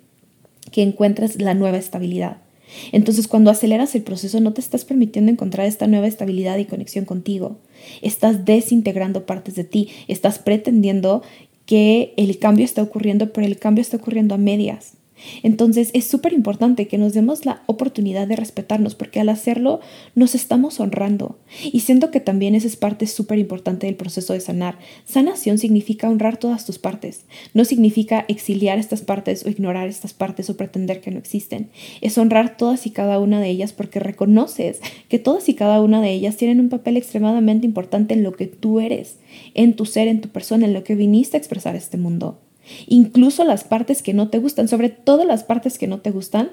que 0.72 0.80
encuentres 0.80 1.38
la 1.38 1.52
nueva 1.52 1.76
estabilidad. 1.76 2.45
Entonces, 2.92 3.28
cuando 3.28 3.50
aceleras 3.50 3.94
el 3.94 4.02
proceso, 4.02 4.40
no 4.40 4.52
te 4.52 4.60
estás 4.60 4.84
permitiendo 4.84 5.30
encontrar 5.30 5.66
esta 5.66 5.86
nueva 5.86 6.06
estabilidad 6.06 6.58
y 6.58 6.64
conexión 6.64 7.04
contigo. 7.04 7.58
Estás 8.02 8.44
desintegrando 8.44 9.26
partes 9.26 9.54
de 9.54 9.64
ti. 9.64 9.88
Estás 10.08 10.38
pretendiendo 10.38 11.22
que 11.64 12.14
el 12.16 12.38
cambio 12.38 12.64
está 12.64 12.82
ocurriendo, 12.82 13.32
pero 13.32 13.46
el 13.46 13.58
cambio 13.58 13.82
está 13.82 13.96
ocurriendo 13.96 14.34
a 14.34 14.38
medias. 14.38 14.95
Entonces 15.42 15.90
es 15.94 16.06
súper 16.06 16.32
importante 16.32 16.88
que 16.88 16.98
nos 16.98 17.14
demos 17.14 17.44
la 17.44 17.62
oportunidad 17.66 18.26
de 18.26 18.36
respetarnos 18.36 18.94
porque 18.94 19.20
al 19.20 19.28
hacerlo 19.28 19.80
nos 20.14 20.34
estamos 20.34 20.80
honrando. 20.80 21.38
Y 21.64 21.80
siento 21.80 22.10
que 22.10 22.20
también 22.20 22.54
esa 22.54 22.66
es 22.66 22.76
parte 22.76 23.06
súper 23.06 23.38
importante 23.38 23.86
del 23.86 23.96
proceso 23.96 24.32
de 24.32 24.40
sanar. 24.40 24.78
Sanación 25.04 25.58
significa 25.58 26.08
honrar 26.08 26.36
todas 26.36 26.64
tus 26.66 26.78
partes. 26.78 27.24
No 27.54 27.64
significa 27.64 28.24
exiliar 28.28 28.78
estas 28.78 29.02
partes 29.02 29.44
o 29.44 29.48
ignorar 29.48 29.88
estas 29.88 30.12
partes 30.12 30.50
o 30.50 30.56
pretender 30.56 31.00
que 31.00 31.10
no 31.10 31.18
existen. 31.18 31.70
Es 32.00 32.18
honrar 32.18 32.56
todas 32.56 32.86
y 32.86 32.90
cada 32.90 33.18
una 33.18 33.40
de 33.40 33.48
ellas 33.48 33.72
porque 33.72 34.00
reconoces 34.00 34.80
que 35.08 35.18
todas 35.18 35.48
y 35.48 35.54
cada 35.54 35.80
una 35.80 36.00
de 36.00 36.12
ellas 36.12 36.36
tienen 36.36 36.60
un 36.60 36.68
papel 36.68 36.96
extremadamente 36.96 37.66
importante 37.66 38.14
en 38.14 38.22
lo 38.22 38.32
que 38.32 38.46
tú 38.46 38.80
eres, 38.80 39.18
en 39.54 39.74
tu 39.74 39.86
ser, 39.86 40.08
en 40.08 40.20
tu 40.20 40.28
persona, 40.28 40.66
en 40.66 40.74
lo 40.74 40.84
que 40.84 40.94
viniste 40.94 41.36
a 41.36 41.40
expresar 41.40 41.76
este 41.76 41.96
mundo. 41.96 42.40
Incluso 42.86 43.44
las 43.44 43.64
partes 43.64 44.02
que 44.02 44.14
no 44.14 44.28
te 44.28 44.38
gustan, 44.38 44.68
sobre 44.68 44.88
todo 44.88 45.24
las 45.24 45.44
partes 45.44 45.78
que 45.78 45.86
no 45.86 46.00
te 46.00 46.10
gustan, 46.10 46.50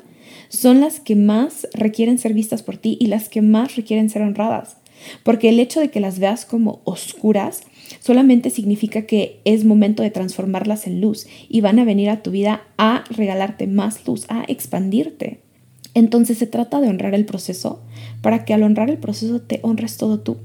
son 0.49 0.81
las 0.81 0.99
que 0.99 1.15
más 1.15 1.67
requieren 1.73 2.17
ser 2.17 2.33
vistas 2.33 2.63
por 2.63 2.77
ti 2.77 2.97
y 2.99 3.07
las 3.07 3.29
que 3.29 3.41
más 3.41 3.75
requieren 3.75 4.09
ser 4.09 4.21
honradas. 4.21 4.77
Porque 5.23 5.49
el 5.49 5.59
hecho 5.59 5.79
de 5.79 5.89
que 5.89 5.99
las 5.99 6.19
veas 6.19 6.45
como 6.45 6.81
oscuras 6.85 7.63
solamente 7.99 8.49
significa 8.49 9.05
que 9.05 9.41
es 9.45 9.65
momento 9.65 10.03
de 10.03 10.11
transformarlas 10.11 10.87
en 10.87 11.01
luz 11.01 11.27
y 11.49 11.61
van 11.61 11.79
a 11.79 11.85
venir 11.85 12.09
a 12.09 12.21
tu 12.21 12.31
vida 12.31 12.61
a 12.77 13.03
regalarte 13.09 13.67
más 13.67 14.05
luz, 14.07 14.25
a 14.29 14.43
expandirte. 14.47 15.41
Entonces 15.93 16.37
se 16.37 16.47
trata 16.47 16.81
de 16.81 16.89
honrar 16.89 17.13
el 17.13 17.25
proceso 17.25 17.83
para 18.21 18.45
que 18.45 18.53
al 18.53 18.63
honrar 18.63 18.89
el 18.89 18.97
proceso 18.97 19.41
te 19.41 19.59
honres 19.63 19.97
todo 19.97 20.19
tú, 20.19 20.37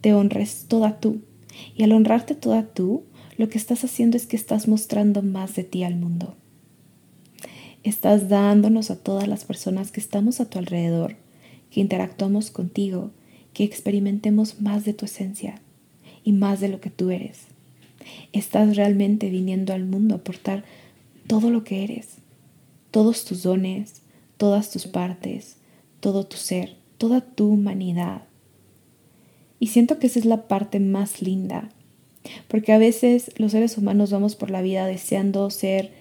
te 0.00 0.14
honres 0.14 0.66
toda 0.68 0.98
tú. 1.00 1.20
Y 1.76 1.82
al 1.82 1.92
honrarte 1.92 2.34
toda 2.34 2.62
tú, 2.62 3.04
lo 3.36 3.48
que 3.48 3.58
estás 3.58 3.84
haciendo 3.84 4.16
es 4.16 4.26
que 4.26 4.36
estás 4.36 4.68
mostrando 4.68 5.22
más 5.22 5.54
de 5.54 5.64
ti 5.64 5.84
al 5.84 5.96
mundo. 5.96 6.34
Estás 7.82 8.28
dándonos 8.28 8.90
a 8.90 8.96
todas 8.96 9.26
las 9.26 9.44
personas 9.44 9.90
que 9.90 10.00
estamos 10.00 10.40
a 10.40 10.48
tu 10.48 10.58
alrededor, 10.58 11.16
que 11.70 11.80
interactuamos 11.80 12.50
contigo, 12.50 13.10
que 13.54 13.64
experimentemos 13.64 14.60
más 14.60 14.84
de 14.84 14.94
tu 14.94 15.06
esencia 15.06 15.60
y 16.22 16.32
más 16.32 16.60
de 16.60 16.68
lo 16.68 16.80
que 16.80 16.90
tú 16.90 17.10
eres. 17.10 17.46
Estás 18.32 18.76
realmente 18.76 19.30
viniendo 19.30 19.72
al 19.72 19.84
mundo 19.84 20.14
a 20.14 20.18
aportar 20.18 20.64
todo 21.26 21.50
lo 21.50 21.64
que 21.64 21.84
eres, 21.84 22.16
todos 22.90 23.24
tus 23.24 23.42
dones, 23.42 24.02
todas 24.36 24.70
tus 24.70 24.86
partes, 24.86 25.56
todo 26.00 26.24
tu 26.24 26.36
ser, 26.36 26.76
toda 26.98 27.20
tu 27.20 27.48
humanidad. 27.48 28.24
Y 29.58 29.68
siento 29.68 29.98
que 29.98 30.08
esa 30.08 30.18
es 30.18 30.24
la 30.24 30.48
parte 30.48 30.78
más 30.78 31.22
linda 31.22 31.70
porque 32.48 32.72
a 32.72 32.78
veces 32.78 33.32
los 33.36 33.52
seres 33.52 33.76
humanos 33.78 34.10
vamos 34.10 34.36
por 34.36 34.50
la 34.50 34.62
vida 34.62 34.86
deseando 34.86 35.50
ser 35.50 35.92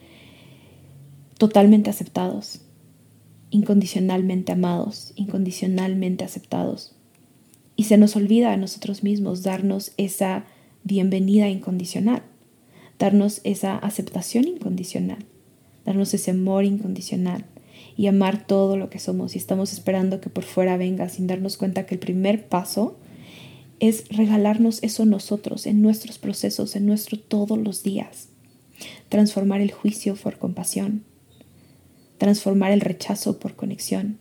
totalmente 1.37 1.89
aceptados, 1.89 2.61
incondicionalmente 3.49 4.51
amados, 4.51 5.13
incondicionalmente 5.15 6.23
aceptados. 6.23 6.95
Y 7.75 7.85
se 7.85 7.97
nos 7.97 8.15
olvida 8.15 8.53
a 8.53 8.57
nosotros 8.57 9.03
mismos 9.03 9.41
darnos 9.41 9.93
esa 9.97 10.45
bienvenida 10.83 11.49
incondicional, 11.49 12.23
darnos 12.99 13.41
esa 13.43 13.77
aceptación 13.77 14.47
incondicional, 14.47 15.25
darnos 15.85 16.13
ese 16.13 16.31
amor 16.31 16.65
incondicional 16.65 17.45
y 17.97 18.07
amar 18.07 18.45
todo 18.45 18.77
lo 18.77 18.89
que 18.89 18.99
somos. 18.99 19.35
Y 19.35 19.39
estamos 19.39 19.73
esperando 19.73 20.21
que 20.21 20.29
por 20.29 20.43
fuera 20.43 20.77
venga 20.77 21.09
sin 21.09 21.27
darnos 21.27 21.57
cuenta 21.57 21.85
que 21.85 21.95
el 21.95 21.99
primer 21.99 22.47
paso 22.47 22.97
es 23.81 24.07
regalarnos 24.09 24.81
eso 24.83 25.05
nosotros, 25.07 25.65
en 25.65 25.81
nuestros 25.81 26.19
procesos, 26.19 26.75
en 26.75 26.85
nuestro 26.85 27.17
todos 27.17 27.57
los 27.57 27.81
días. 27.81 28.29
Transformar 29.09 29.59
el 29.59 29.71
juicio 29.71 30.15
por 30.15 30.37
compasión. 30.37 31.03
Transformar 32.19 32.71
el 32.71 32.81
rechazo 32.81 33.39
por 33.39 33.55
conexión. 33.55 34.19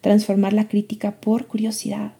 Transformar 0.00 0.54
la 0.54 0.66
crítica 0.66 1.20
por 1.20 1.46
curiosidad. 1.46 2.14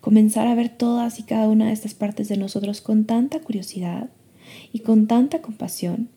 Comenzar 0.00 0.46
a 0.46 0.54
ver 0.54 0.70
todas 0.70 1.18
y 1.18 1.24
cada 1.24 1.48
una 1.48 1.66
de 1.66 1.74
estas 1.74 1.92
partes 1.92 2.28
de 2.28 2.38
nosotros 2.38 2.80
con 2.80 3.04
tanta 3.04 3.40
curiosidad 3.40 4.08
y 4.72 4.78
con 4.78 5.06
tanta 5.06 5.42
compasión 5.42 6.08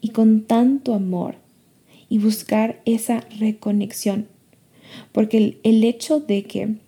y 0.00 0.08
con 0.08 0.42
tanto 0.42 0.92
amor 0.92 1.36
y 2.08 2.18
buscar 2.18 2.82
esa 2.84 3.20
reconexión. 3.38 4.26
Porque 5.12 5.38
el, 5.38 5.60
el 5.62 5.84
hecho 5.84 6.18
de 6.18 6.42
que 6.42 6.78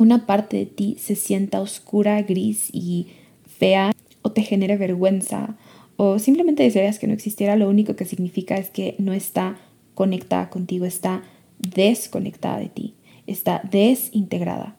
una 0.00 0.24
parte 0.24 0.56
de 0.56 0.66
ti 0.66 0.96
se 0.98 1.14
sienta 1.14 1.60
oscura, 1.60 2.22
gris 2.22 2.70
y 2.72 3.08
fea 3.46 3.92
o 4.22 4.32
te 4.32 4.42
genere 4.42 4.78
vergüenza 4.78 5.58
o 5.96 6.18
simplemente 6.18 6.62
desearías 6.62 6.98
que 6.98 7.06
no 7.06 7.12
existiera, 7.12 7.56
lo 7.56 7.68
único 7.68 7.94
que 7.96 8.06
significa 8.06 8.54
es 8.54 8.70
que 8.70 8.94
no 8.98 9.12
está 9.12 9.58
conectada 9.94 10.48
contigo, 10.48 10.86
está 10.86 11.22
desconectada 11.58 12.58
de 12.58 12.70
ti, 12.70 12.94
está 13.26 13.60
desintegrada. 13.70 14.76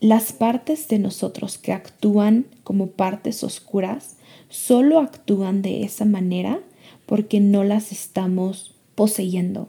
Las 0.00 0.32
partes 0.32 0.88
de 0.88 0.98
nosotros 0.98 1.58
que 1.58 1.72
actúan 1.72 2.46
como 2.64 2.92
partes 2.92 3.44
oscuras 3.44 4.16
solo 4.48 5.00
actúan 5.00 5.60
de 5.60 5.82
esa 5.84 6.06
manera 6.06 6.60
porque 7.04 7.40
no 7.40 7.62
las 7.62 7.92
estamos 7.92 8.74
poseyendo. 8.94 9.68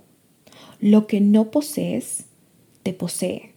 Lo 0.79 1.07
que 1.07 1.19
no 1.19 1.51
posees 1.51 2.27
te 2.83 2.93
posee. 2.93 3.52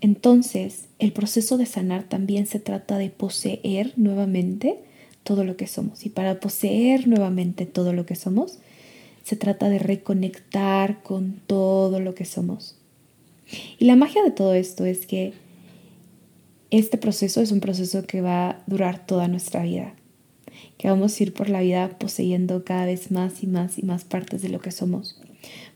Entonces, 0.00 0.86
el 0.98 1.12
proceso 1.12 1.58
de 1.58 1.66
sanar 1.66 2.04
también 2.04 2.46
se 2.46 2.58
trata 2.58 2.96
de 2.98 3.10
poseer 3.10 3.92
nuevamente 3.96 4.78
todo 5.24 5.44
lo 5.44 5.56
que 5.56 5.66
somos. 5.66 6.06
Y 6.06 6.08
para 6.08 6.40
poseer 6.40 7.06
nuevamente 7.06 7.66
todo 7.66 7.92
lo 7.92 8.06
que 8.06 8.14
somos, 8.14 8.58
se 9.24 9.36
trata 9.36 9.68
de 9.68 9.78
reconectar 9.78 11.02
con 11.02 11.40
todo 11.46 12.00
lo 12.00 12.14
que 12.14 12.24
somos. 12.24 12.76
Y 13.78 13.84
la 13.84 13.96
magia 13.96 14.22
de 14.22 14.30
todo 14.30 14.54
esto 14.54 14.84
es 14.84 15.06
que 15.06 15.34
este 16.70 16.98
proceso 16.98 17.40
es 17.40 17.52
un 17.52 17.60
proceso 17.60 18.04
que 18.04 18.20
va 18.20 18.50
a 18.50 18.62
durar 18.66 19.06
toda 19.06 19.28
nuestra 19.28 19.62
vida. 19.62 19.94
que 20.78 20.88
vamos 20.88 21.18
a 21.18 21.22
ir 21.22 21.34
por 21.34 21.50
la 21.50 21.60
vida 21.60 21.98
poseyendo 21.98 22.64
cada 22.64 22.86
vez 22.86 23.10
más 23.10 23.42
y 23.42 23.46
más 23.46 23.78
y 23.78 23.82
más 23.82 24.04
partes 24.04 24.40
de 24.42 24.48
lo 24.48 24.60
que 24.60 24.70
somos, 24.70 25.20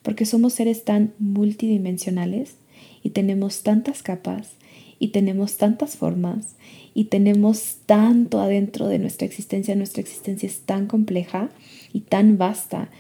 porque 0.03 0.25
somos 0.25 0.55
seres 0.55 0.85
tan 0.85 1.13
multidimensionales 1.19 2.57
y 3.03 3.11
tenemos 3.11 3.63
tantas 3.63 4.03
capas 4.03 4.53
y 4.99 5.09
tenemos 5.09 5.57
tantas 5.57 5.97
formas 5.97 6.57
y 6.95 7.05
tenemos 7.05 7.79
tanto 7.87 8.41
adentro 8.41 8.89
de 8.89 8.99
nuestra 8.99 9.27
existencia, 9.27 9.75
nuestra 9.75 10.01
existencia 10.01 10.47
es 10.47 10.61
tan 10.61 10.87
compleja 10.87 11.51
y 11.93 12.01
tan 12.01 12.39
vasta, 12.39 12.91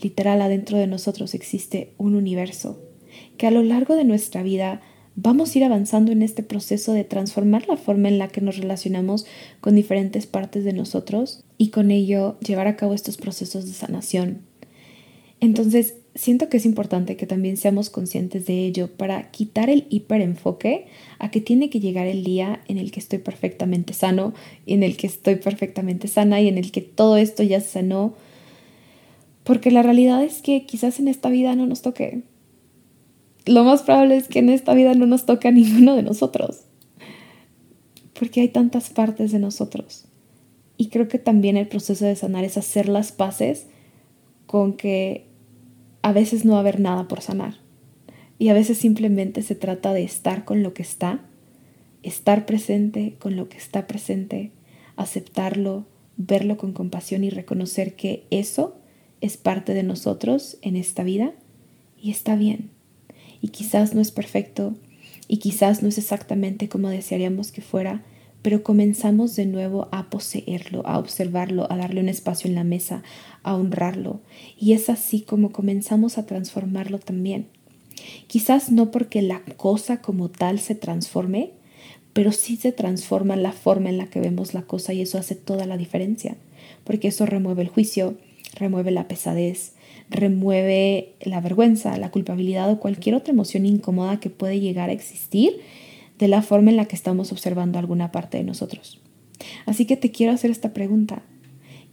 literal 0.00 0.40
adentro 0.40 0.78
de 0.78 0.86
nosotros 0.86 1.34
existe 1.34 1.92
un 1.98 2.14
universo, 2.14 2.80
que 3.36 3.46
a 3.46 3.50
lo 3.50 3.62
largo 3.62 3.96
de 3.96 4.04
nuestra 4.04 4.42
vida 4.42 4.80
vamos 5.14 5.54
a 5.54 5.58
ir 5.58 5.64
avanzando 5.64 6.12
en 6.12 6.22
este 6.22 6.42
proceso 6.42 6.92
de 6.92 7.04
transformar 7.04 7.68
la 7.68 7.76
forma 7.76 8.08
en 8.08 8.18
la 8.18 8.28
que 8.28 8.40
nos 8.40 8.56
relacionamos 8.56 9.26
con 9.60 9.74
diferentes 9.74 10.26
partes 10.26 10.64
de 10.64 10.72
nosotros 10.72 11.44
y 11.58 11.68
con 11.68 11.90
ello 11.90 12.38
llevar 12.40 12.66
a 12.66 12.76
cabo 12.76 12.94
estos 12.94 13.16
procesos 13.16 13.66
de 13.66 13.72
sanación. 13.72 14.42
Entonces, 15.40 15.96
siento 16.14 16.48
que 16.48 16.58
es 16.58 16.66
importante 16.66 17.16
que 17.16 17.26
también 17.26 17.56
seamos 17.56 17.90
conscientes 17.90 18.46
de 18.46 18.66
ello 18.66 18.88
para 18.88 19.30
quitar 19.30 19.70
el 19.70 19.86
hiperenfoque 19.90 20.86
a 21.18 21.30
que 21.30 21.40
tiene 21.40 21.70
que 21.70 21.80
llegar 21.80 22.06
el 22.06 22.24
día 22.24 22.62
en 22.68 22.78
el 22.78 22.90
que 22.90 23.00
estoy 23.00 23.18
perfectamente 23.18 23.94
sano, 23.94 24.34
en 24.66 24.82
el 24.82 24.96
que 24.96 25.06
estoy 25.06 25.36
perfectamente 25.36 26.08
sana 26.08 26.40
y 26.40 26.48
en 26.48 26.58
el 26.58 26.72
que 26.72 26.80
todo 26.80 27.16
esto 27.16 27.42
ya 27.42 27.60
se 27.60 27.68
sanó. 27.68 28.14
Porque 29.44 29.70
la 29.70 29.82
realidad 29.82 30.22
es 30.22 30.42
que 30.42 30.66
quizás 30.66 31.00
en 31.00 31.08
esta 31.08 31.30
vida 31.30 31.56
no 31.56 31.66
nos 31.66 31.82
toque 31.82 32.22
lo 33.46 33.64
más 33.64 33.82
probable 33.82 34.16
es 34.16 34.28
que 34.28 34.38
en 34.38 34.48
esta 34.48 34.74
vida 34.74 34.94
no 34.94 35.06
nos 35.06 35.26
toque 35.26 35.48
a 35.48 35.52
ninguno 35.52 35.96
de 35.96 36.02
nosotros, 36.02 36.62
porque 38.18 38.40
hay 38.40 38.48
tantas 38.48 38.90
partes 38.90 39.32
de 39.32 39.38
nosotros. 39.38 40.04
Y 40.76 40.88
creo 40.88 41.08
que 41.08 41.18
también 41.18 41.56
el 41.56 41.68
proceso 41.68 42.04
de 42.04 42.16
sanar 42.16 42.44
es 42.44 42.56
hacer 42.56 42.88
las 42.88 43.12
paces 43.12 43.66
con 44.46 44.74
que 44.74 45.26
a 46.02 46.12
veces 46.12 46.44
no 46.44 46.52
va 46.52 46.58
a 46.58 46.60
haber 46.60 46.80
nada 46.80 47.08
por 47.08 47.20
sanar. 47.20 47.56
Y 48.38 48.48
a 48.48 48.54
veces 48.54 48.78
simplemente 48.78 49.42
se 49.42 49.54
trata 49.54 49.92
de 49.92 50.02
estar 50.02 50.44
con 50.44 50.62
lo 50.62 50.74
que 50.74 50.82
está, 50.82 51.20
estar 52.02 52.44
presente 52.44 53.14
con 53.18 53.36
lo 53.36 53.48
que 53.48 53.58
está 53.58 53.86
presente, 53.86 54.50
aceptarlo, 54.96 55.86
verlo 56.16 56.56
con 56.56 56.72
compasión 56.72 57.24
y 57.24 57.30
reconocer 57.30 57.94
que 57.94 58.24
eso 58.30 58.76
es 59.20 59.36
parte 59.36 59.74
de 59.74 59.84
nosotros 59.84 60.58
en 60.62 60.76
esta 60.76 61.04
vida 61.04 61.32
y 62.00 62.10
está 62.10 62.34
bien 62.34 62.70
y 63.42 63.48
quizás 63.48 63.94
no 63.94 64.00
es 64.00 64.10
perfecto 64.10 64.74
y 65.28 65.36
quizás 65.38 65.82
no 65.82 65.88
es 65.88 65.98
exactamente 65.98 66.68
como 66.70 66.88
desearíamos 66.88 67.52
que 67.52 67.60
fuera, 67.60 68.02
pero 68.42 68.64
comenzamos 68.64 69.36
de 69.36 69.46
nuevo 69.46 69.88
a 69.92 70.10
poseerlo, 70.10 70.82
a 70.84 70.98
observarlo, 70.98 71.70
a 71.70 71.76
darle 71.76 72.00
un 72.00 72.08
espacio 72.08 72.48
en 72.48 72.56
la 72.56 72.64
mesa, 72.64 73.02
a 73.44 73.54
honrarlo. 73.54 74.20
Y 74.58 74.72
es 74.72 74.90
así 74.90 75.20
como 75.20 75.52
comenzamos 75.52 76.18
a 76.18 76.26
transformarlo 76.26 76.98
también. 76.98 77.46
Quizás 78.26 78.72
no 78.72 78.90
porque 78.90 79.22
la 79.22 79.42
cosa 79.56 80.02
como 80.02 80.28
tal 80.28 80.58
se 80.58 80.74
transforme, 80.74 81.50
pero 82.12 82.32
sí 82.32 82.56
se 82.56 82.72
transforma 82.72 83.36
la 83.36 83.52
forma 83.52 83.88
en 83.88 83.98
la 83.98 84.06
que 84.06 84.20
vemos 84.20 84.54
la 84.54 84.62
cosa 84.62 84.92
y 84.92 85.00
eso 85.02 85.18
hace 85.18 85.36
toda 85.36 85.66
la 85.66 85.76
diferencia, 85.76 86.36
porque 86.84 87.08
eso 87.08 87.26
remueve 87.26 87.62
el 87.62 87.68
juicio, 87.68 88.16
remueve 88.54 88.90
la 88.90 89.08
pesadez, 89.08 89.72
remueve 90.10 91.14
la 91.22 91.40
vergüenza, 91.40 91.96
la 91.96 92.10
culpabilidad 92.10 92.70
o 92.70 92.80
cualquier 92.80 93.14
otra 93.14 93.32
emoción 93.32 93.66
incómoda 93.66 94.20
que 94.20 94.30
puede 94.30 94.60
llegar 94.60 94.90
a 94.90 94.92
existir 94.92 95.60
de 96.22 96.28
la 96.28 96.42
forma 96.42 96.70
en 96.70 96.76
la 96.76 96.86
que 96.86 96.94
estamos 96.94 97.32
observando 97.32 97.78
alguna 97.78 98.12
parte 98.12 98.38
de 98.38 98.44
nosotros. 98.44 99.00
Así 99.66 99.86
que 99.86 99.96
te 99.96 100.12
quiero 100.12 100.32
hacer 100.32 100.50
esta 100.50 100.72
pregunta. 100.72 101.22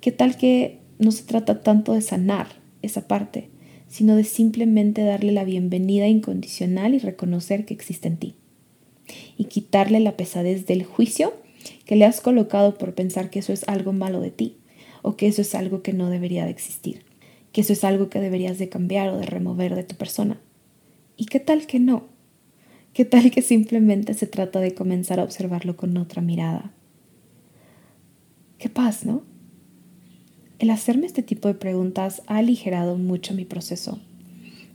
¿Qué 0.02 0.12
tal 0.12 0.38
que 0.38 0.80
no 1.00 1.12
se 1.12 1.24
trata 1.24 1.62
tanto 1.62 1.94
de 1.94 2.02
sanar 2.02 2.48
esa 2.82 3.08
parte, 3.08 3.50
sino 3.88 4.15
de 4.15 4.24
simplemente 4.24 5.04
darle 5.04 5.32
la 5.32 5.44
bienvenida 5.44 6.08
incondicional 6.08 6.94
y 6.94 7.00
reconocer 7.00 7.65
que 7.65 7.74
existe 7.74 8.08
en 8.08 8.18
ti? 8.18 8.36
Y 9.36 9.46
quitarle 9.46 10.00
la 10.00 10.15
pesadez 10.15 10.68
del 10.68 10.84
juicio 10.84 11.34
que 11.86 11.96
le 11.96 12.06
has 12.06 12.22
colocado 12.22 12.78
por 12.78 12.94
pensar 12.94 13.32
que 13.32 13.39
eso 13.39 13.52
es 13.52 13.68
algo 13.68 13.94
malo 13.94 14.22
de 14.22 14.30
ti 14.30 14.58
o 15.02 15.18
que 15.18 15.26
eso 15.28 15.42
es 15.42 15.56
algo 15.56 15.82
que 15.82 15.94
no 15.94 16.10
debería 16.10 16.46
de 16.46 16.52
existir 16.52 17.04
que 17.52 17.62
eso 17.62 17.74
es 17.74 17.84
algo 17.84 18.10
que 18.10 18.20
deberías 18.20 18.60
de 18.60 18.70
cambiar 18.70 19.10
o 19.10 19.18
de 19.18 19.26
remover 19.26 19.76
de 19.76 19.84
tu 19.84 19.96
persona. 19.96 20.39
¿Y 21.18 21.26
qué 21.26 21.39
tal 21.39 21.65
que 21.68 21.80
no? 21.80 22.08
¿Qué 22.99 23.05
tal 23.05 23.31
que 23.31 23.41
simplemente 23.41 24.13
se 24.13 24.27
trata 24.27 24.59
de 24.59 24.73
comenzar 24.73 25.21
a 25.21 25.23
observarlo 25.23 25.77
con 25.77 25.95
otra 25.95 26.21
mirada? 26.21 26.73
Qué 28.57 28.67
paz, 28.67 29.05
¿no? 29.05 29.23
El 30.57 30.69
hacerme 30.69 31.05
este 31.05 31.23
tipo 31.23 31.47
de 31.47 31.53
preguntas 31.53 32.21
ha 32.27 32.39
aligerado 32.39 32.97
mucho 32.97 33.33
mi 33.33 33.45
proceso. 33.45 34.01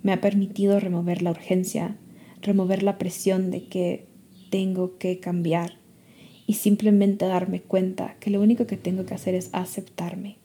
Me 0.03 0.11
ha 0.15 0.23
permitido 0.23 0.81
remover 0.81 1.21
la 1.21 1.33
urgencia, 1.33 1.99
remover 2.41 2.83
la 2.83 2.97
presión 2.97 3.51
de 3.51 3.67
que 3.67 4.07
tengo 4.49 4.97
que 4.97 5.21
cambiar 5.21 5.75
y 6.47 6.55
simplemente 6.55 7.27
darme 7.27 7.61
cuenta 7.61 8.17
que 8.21 8.31
lo 8.31 8.41
único 8.41 8.67
que 8.67 8.79
tengo 8.79 9.05
que 9.05 9.13
hacer 9.13 9.35
es 9.35 9.51
aceptarme 9.53 10.39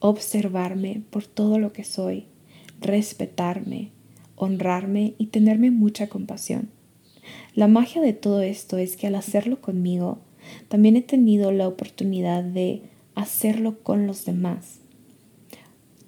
observarme 0.00 1.04
por 1.10 1.28
todo 1.28 1.60
lo 1.60 1.72
que 1.72 1.84
soy, 1.84 2.26
respetarme, 2.80 3.92
honrarme 4.42 5.14
y 5.18 5.26
tenerme 5.26 5.70
mucha 5.70 6.08
compasión. 6.08 6.68
La 7.54 7.68
magia 7.68 8.02
de 8.02 8.12
todo 8.12 8.40
esto 8.40 8.76
es 8.76 8.96
que 8.96 9.06
al 9.06 9.14
hacerlo 9.14 9.60
conmigo, 9.60 10.18
también 10.68 10.96
he 10.96 11.02
tenido 11.02 11.52
la 11.52 11.68
oportunidad 11.68 12.42
de 12.42 12.82
hacerlo 13.14 13.78
con 13.84 14.08
los 14.08 14.24
demás. 14.24 14.80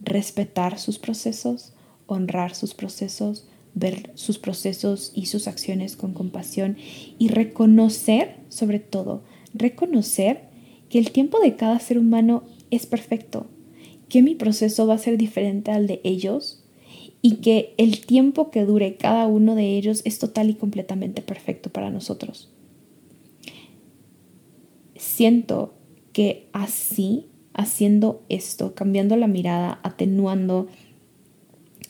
Respetar 0.01 0.81
sus 0.81 0.99
procesos, 0.99 1.75
honrar 2.07 2.57
sus 2.57 2.75
procesos, 2.75 3.47
ver 3.75 4.11
sus 4.15 4.39
procesos 4.39 5.13
y 5.15 5.27
sus 5.27 5.47
acciones 5.47 5.97
con 5.97 6.13
compasión 6.13 6.77
y 7.19 7.29
reconocer, 7.29 8.37
sobre 8.49 8.81
todo, 8.81 9.23
reconocer 9.55 10.49
que 10.89 10.99
el 10.99 11.13
tiempo 11.13 11.39
de 11.39 11.55
cada 11.55 11.79
ser 11.79 11.99
humano 11.99 12.43
es 12.73 12.87
perfecto 12.87 13.47
que 14.09 14.23
mi 14.23 14.35
proceso 14.35 14.87
va 14.87 14.95
a 14.95 14.99
ser 14.99 15.19
diferente 15.19 15.71
al 15.71 15.87
de 15.87 16.01
ellos 16.05 16.64
y 17.27 17.37
que 17.37 17.73
el 17.79 18.05
tiempo 18.05 18.51
que 18.51 18.67
dure 18.67 18.97
cada 18.97 19.27
uno 19.27 19.55
de 19.55 19.79
ellos 19.79 20.03
es 20.05 20.19
total 20.19 20.51
y 20.51 20.55
completamente 20.57 21.23
perfecto 21.23 21.71
para 21.71 21.89
nosotros. 21.89 22.51
Siento 24.95 25.73
que 26.13 26.49
así, 26.53 27.25
haciendo 27.55 28.23
esto, 28.29 28.75
cambiando 28.75 29.17
la 29.17 29.27
mirada, 29.27 29.81
atenuando, 29.83 30.69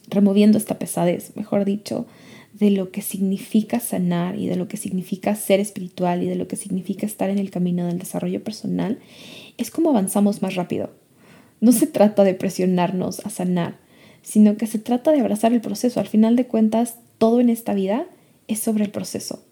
removiendo 0.06 0.56
esta 0.56 0.78
pesadez, 0.78 1.32
mejor 1.34 1.64
dicho, 1.64 2.06
de 2.52 2.70
lo 2.70 2.92
que 2.92 3.02
significa 3.02 3.80
sanar 3.80 4.38
y 4.38 4.46
de 4.46 4.54
lo 4.54 4.68
que 4.68 4.76
significa 4.76 5.34
ser 5.34 5.58
espiritual 5.58 6.22
y 6.22 6.28
de 6.28 6.36
lo 6.36 6.46
que 6.46 6.54
significa 6.54 7.06
estar 7.06 7.28
en 7.28 7.40
el 7.40 7.50
camino 7.50 7.86
del 7.86 7.98
desarrollo 7.98 8.44
personal, 8.44 9.00
es 9.58 9.72
como 9.72 9.90
avanzamos 9.90 10.42
más 10.42 10.54
rápido 10.54 10.90
no 11.64 11.72
se 11.72 11.86
trata 11.86 12.24
de 12.24 12.34
presionarnos 12.34 13.24
a 13.24 13.30
sanar, 13.30 13.78
sino 14.24 14.56
que 14.56 14.66
se 14.66 14.80
trata 14.80 15.12
de 15.12 15.20
abrazar 15.20 15.52
el 15.52 15.60
proceso. 15.60 16.00
Al 16.00 16.08
final 16.08 16.34
de 16.34 16.46
cuentas, 16.46 16.96
todo 17.18 17.40
en 17.40 17.48
esta 17.48 17.74
vida 17.74 18.06
es 18.48 18.58
sobre 18.58 18.84
el 18.84 18.90
proceso. 18.90 19.44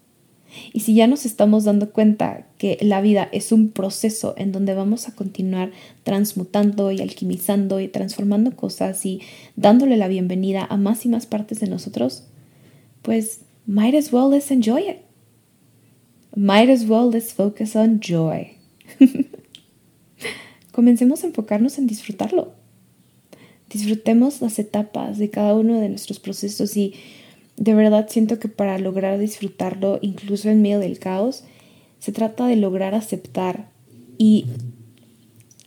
Y 0.73 0.81
si 0.81 0.93
ya 0.93 1.07
nos 1.07 1.25
estamos 1.25 1.63
dando 1.63 1.91
cuenta 1.91 2.45
que 2.57 2.77
la 2.81 2.99
vida 2.99 3.29
es 3.31 3.51
un 3.51 3.69
proceso 3.69 4.35
en 4.37 4.51
donde 4.51 4.75
vamos 4.75 5.07
a 5.07 5.15
continuar 5.15 5.71
transmutando 6.03 6.91
y 6.91 7.01
alquimizando 7.01 7.79
y 7.79 7.87
transformando 7.87 8.55
cosas 8.55 9.05
y 9.05 9.21
dándole 9.55 9.95
la 9.95 10.07
bienvenida 10.07 10.67
a 10.69 10.77
más 10.77 11.05
y 11.05 11.09
más 11.09 11.25
partes 11.25 11.59
de 11.59 11.67
nosotros, 11.67 12.23
pues 13.01 13.41
might 13.65 13.95
as 13.95 14.11
well 14.11 14.29
let's 14.29 14.51
enjoy 14.51 14.89
it. 14.89 14.97
Might 16.35 16.69
as 16.69 16.87
well 16.87 17.09
let's 17.09 17.33
focus 17.33 17.75
on 17.75 17.99
joy. 17.99 18.57
comencemos 20.73 21.23
a 21.23 21.27
enfocarnos 21.27 21.77
en 21.77 21.87
disfrutarlo. 21.87 22.62
Disfrutemos 23.73 24.39
las 24.41 24.59
etapas 24.59 25.17
de 25.17 25.31
cada 25.31 25.55
uno 25.55 25.79
de 25.79 25.89
nuestros 25.89 26.19
procesos 26.19 26.77
y 26.77 26.93
de 27.57 27.73
verdad 27.73 28.07
siento 28.07 28.37
que 28.37 28.47
para 28.47 28.77
lograr 28.77 29.17
disfrutarlo, 29.17 29.97
incluso 30.01 30.49
en 30.49 30.61
medio 30.61 30.79
del 30.79 30.99
caos, 30.99 31.43
se 31.99 32.11
trata 32.11 32.45
de 32.45 32.55
lograr 32.55 32.93
aceptar 32.93 33.67
y 34.19 34.45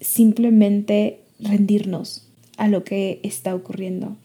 simplemente 0.01 1.19
rendirnos 1.41 2.29
a 2.57 2.69
lo 2.69 2.85
que 2.85 3.19
está 3.25 3.55
ocurriendo. 3.55 4.17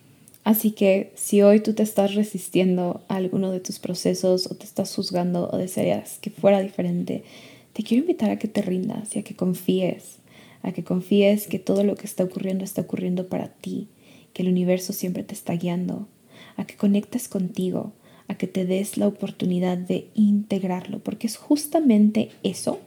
Así 0.44 0.72
que 0.72 1.12
si 1.16 1.42
hoy 1.42 1.60
tú 1.60 1.74
te 1.74 1.84
estás 1.84 2.14
resistiendo 2.14 3.02
a 3.08 3.16
alguno 3.16 3.52
de 3.52 3.60
tus 3.62 3.80
procesos 3.80 4.46
o 4.46 4.56
te 4.56 4.66
estás 4.66 4.94
juzgando 4.96 5.50
o 5.52 5.58
desearías 5.58 6.20
que 6.20 6.30
fuera 6.30 6.62
diferente, 6.62 7.24
te 7.74 7.84
quiero 7.84 8.02
invitar 8.02 8.30
a 8.30 8.38
que 8.38 8.48
te 8.48 8.62
rindas 8.62 9.16
y 9.16 9.20
a 9.20 9.24
que 9.24 9.36
confíes 9.36 10.21
a 10.64 10.72
que 10.72 10.84
confíes 10.84 11.48
que 11.48 11.60
todo 11.60 11.84
lo 11.84 11.96
que 11.96 12.06
está 12.06 12.24
ocurriendo 12.24 12.64
está 12.64 12.82
ocurriendo 12.82 13.28
para 13.28 13.50
ti, 13.50 13.88
que 14.34 14.44
el 14.44 14.50
universo 14.50 14.94
siempre 14.94 15.24
te 15.24 15.34
está 15.34 15.54
guiando, 15.54 16.08
a 16.58 16.66
que 16.66 16.76
conectes 16.76 17.28
contigo, 17.28 17.94
a 18.28 18.36
que 18.36 18.48
te 18.48 18.66
des 18.66 18.98
la 18.98 19.08
oportunidad 19.08 19.78
de 19.78 20.10
integrarlo, 20.14 21.00
porque 21.00 21.28
es 21.28 21.38
justamente 21.38 22.30
eso, 22.44 22.80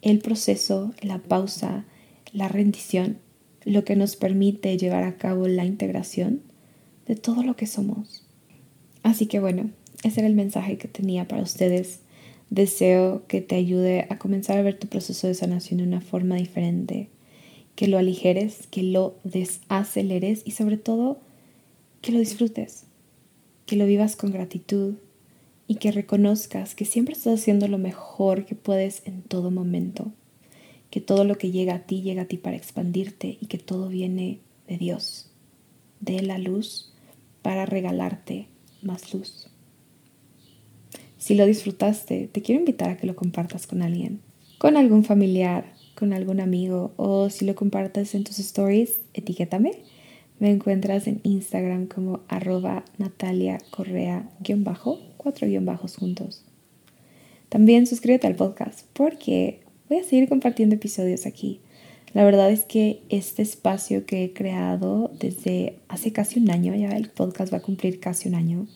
el 0.00 0.18
proceso, 0.18 0.92
la 1.00 1.18
pausa, 1.18 1.84
la 2.32 2.48
rendición, 2.48 3.18
lo 3.64 3.84
que 3.84 3.96
nos 3.96 4.16
permite 4.16 4.76
llevar 4.76 5.04
a 5.04 5.16
cabo 5.16 5.46
la 5.46 5.64
integración 5.64 6.42
de 7.06 7.16
todo 7.16 7.42
lo 7.42 7.56
que 7.56 7.66
somos. 7.66 8.24
Así 9.02 9.26
que 9.26 9.40
bueno, 9.40 9.70
ese 10.02 10.20
era 10.20 10.28
el 10.28 10.34
mensaje 10.34 10.78
que 10.78 10.88
tenía 10.88 11.28
para 11.28 11.42
ustedes. 11.42 12.00
Deseo 12.52 13.26
que 13.28 13.40
te 13.40 13.54
ayude 13.54 14.06
a 14.10 14.18
comenzar 14.18 14.58
a 14.58 14.62
ver 14.62 14.78
tu 14.78 14.86
proceso 14.86 15.26
de 15.26 15.32
sanación 15.32 15.78
de 15.78 15.84
una 15.84 16.02
forma 16.02 16.36
diferente, 16.36 17.08
que 17.76 17.88
lo 17.88 17.96
aligeres, 17.96 18.66
que 18.66 18.82
lo 18.82 19.14
desaceleres 19.24 20.42
y 20.44 20.50
sobre 20.50 20.76
todo 20.76 21.18
que 22.02 22.12
lo 22.12 22.18
disfrutes, 22.18 22.84
que 23.64 23.76
lo 23.76 23.86
vivas 23.86 24.16
con 24.16 24.32
gratitud 24.32 24.96
y 25.66 25.76
que 25.76 25.92
reconozcas 25.92 26.74
que 26.74 26.84
siempre 26.84 27.14
estás 27.14 27.40
haciendo 27.40 27.68
lo 27.68 27.78
mejor 27.78 28.44
que 28.44 28.54
puedes 28.54 29.00
en 29.06 29.22
todo 29.22 29.50
momento, 29.50 30.12
que 30.90 31.00
todo 31.00 31.24
lo 31.24 31.38
que 31.38 31.52
llega 31.52 31.76
a 31.76 31.86
ti 31.86 32.02
llega 32.02 32.20
a 32.20 32.26
ti 32.26 32.36
para 32.36 32.58
expandirte 32.58 33.38
y 33.40 33.46
que 33.46 33.56
todo 33.56 33.88
viene 33.88 34.40
de 34.68 34.76
Dios, 34.76 35.30
de 36.00 36.20
la 36.20 36.36
luz 36.36 36.92
para 37.40 37.64
regalarte 37.64 38.48
más 38.82 39.14
luz. 39.14 39.51
Si 41.22 41.36
lo 41.36 41.46
disfrutaste, 41.46 42.28
te 42.32 42.42
quiero 42.42 42.58
invitar 42.58 42.90
a 42.90 42.96
que 42.96 43.06
lo 43.06 43.14
compartas 43.14 43.68
con 43.68 43.80
alguien, 43.82 44.18
con 44.58 44.76
algún 44.76 45.04
familiar, 45.04 45.72
con 45.94 46.12
algún 46.12 46.40
amigo 46.40 46.94
o 46.96 47.30
si 47.30 47.44
lo 47.44 47.54
compartes 47.54 48.16
en 48.16 48.24
tus 48.24 48.40
stories, 48.40 48.96
etiquétame. 49.14 49.70
Me 50.40 50.50
encuentras 50.50 51.06
en 51.06 51.20
Instagram 51.22 51.86
como 51.86 52.22
arroba 52.26 52.84
Natalia 52.98 53.60
Correa-bajo, 53.70 54.98
cuatro 55.16 55.46
guion 55.46 55.64
bajos 55.64 55.94
juntos. 55.94 56.42
También 57.50 57.86
suscríbete 57.86 58.26
al 58.26 58.34
podcast 58.34 58.80
porque 58.92 59.60
voy 59.88 59.98
a 59.98 60.04
seguir 60.04 60.28
compartiendo 60.28 60.74
episodios 60.74 61.24
aquí. 61.26 61.60
La 62.14 62.24
verdad 62.24 62.50
es 62.50 62.64
que 62.64 63.00
este 63.10 63.42
espacio 63.42 64.06
que 64.06 64.24
he 64.24 64.32
creado 64.32 65.12
desde 65.20 65.76
hace 65.86 66.12
casi 66.12 66.40
un 66.40 66.50
año, 66.50 66.74
ya 66.74 66.96
el 66.96 67.10
podcast 67.10 67.52
va 67.52 67.58
a 67.58 67.62
cumplir 67.62 68.00
casi 68.00 68.28
un 68.28 68.34
año, 68.34 68.66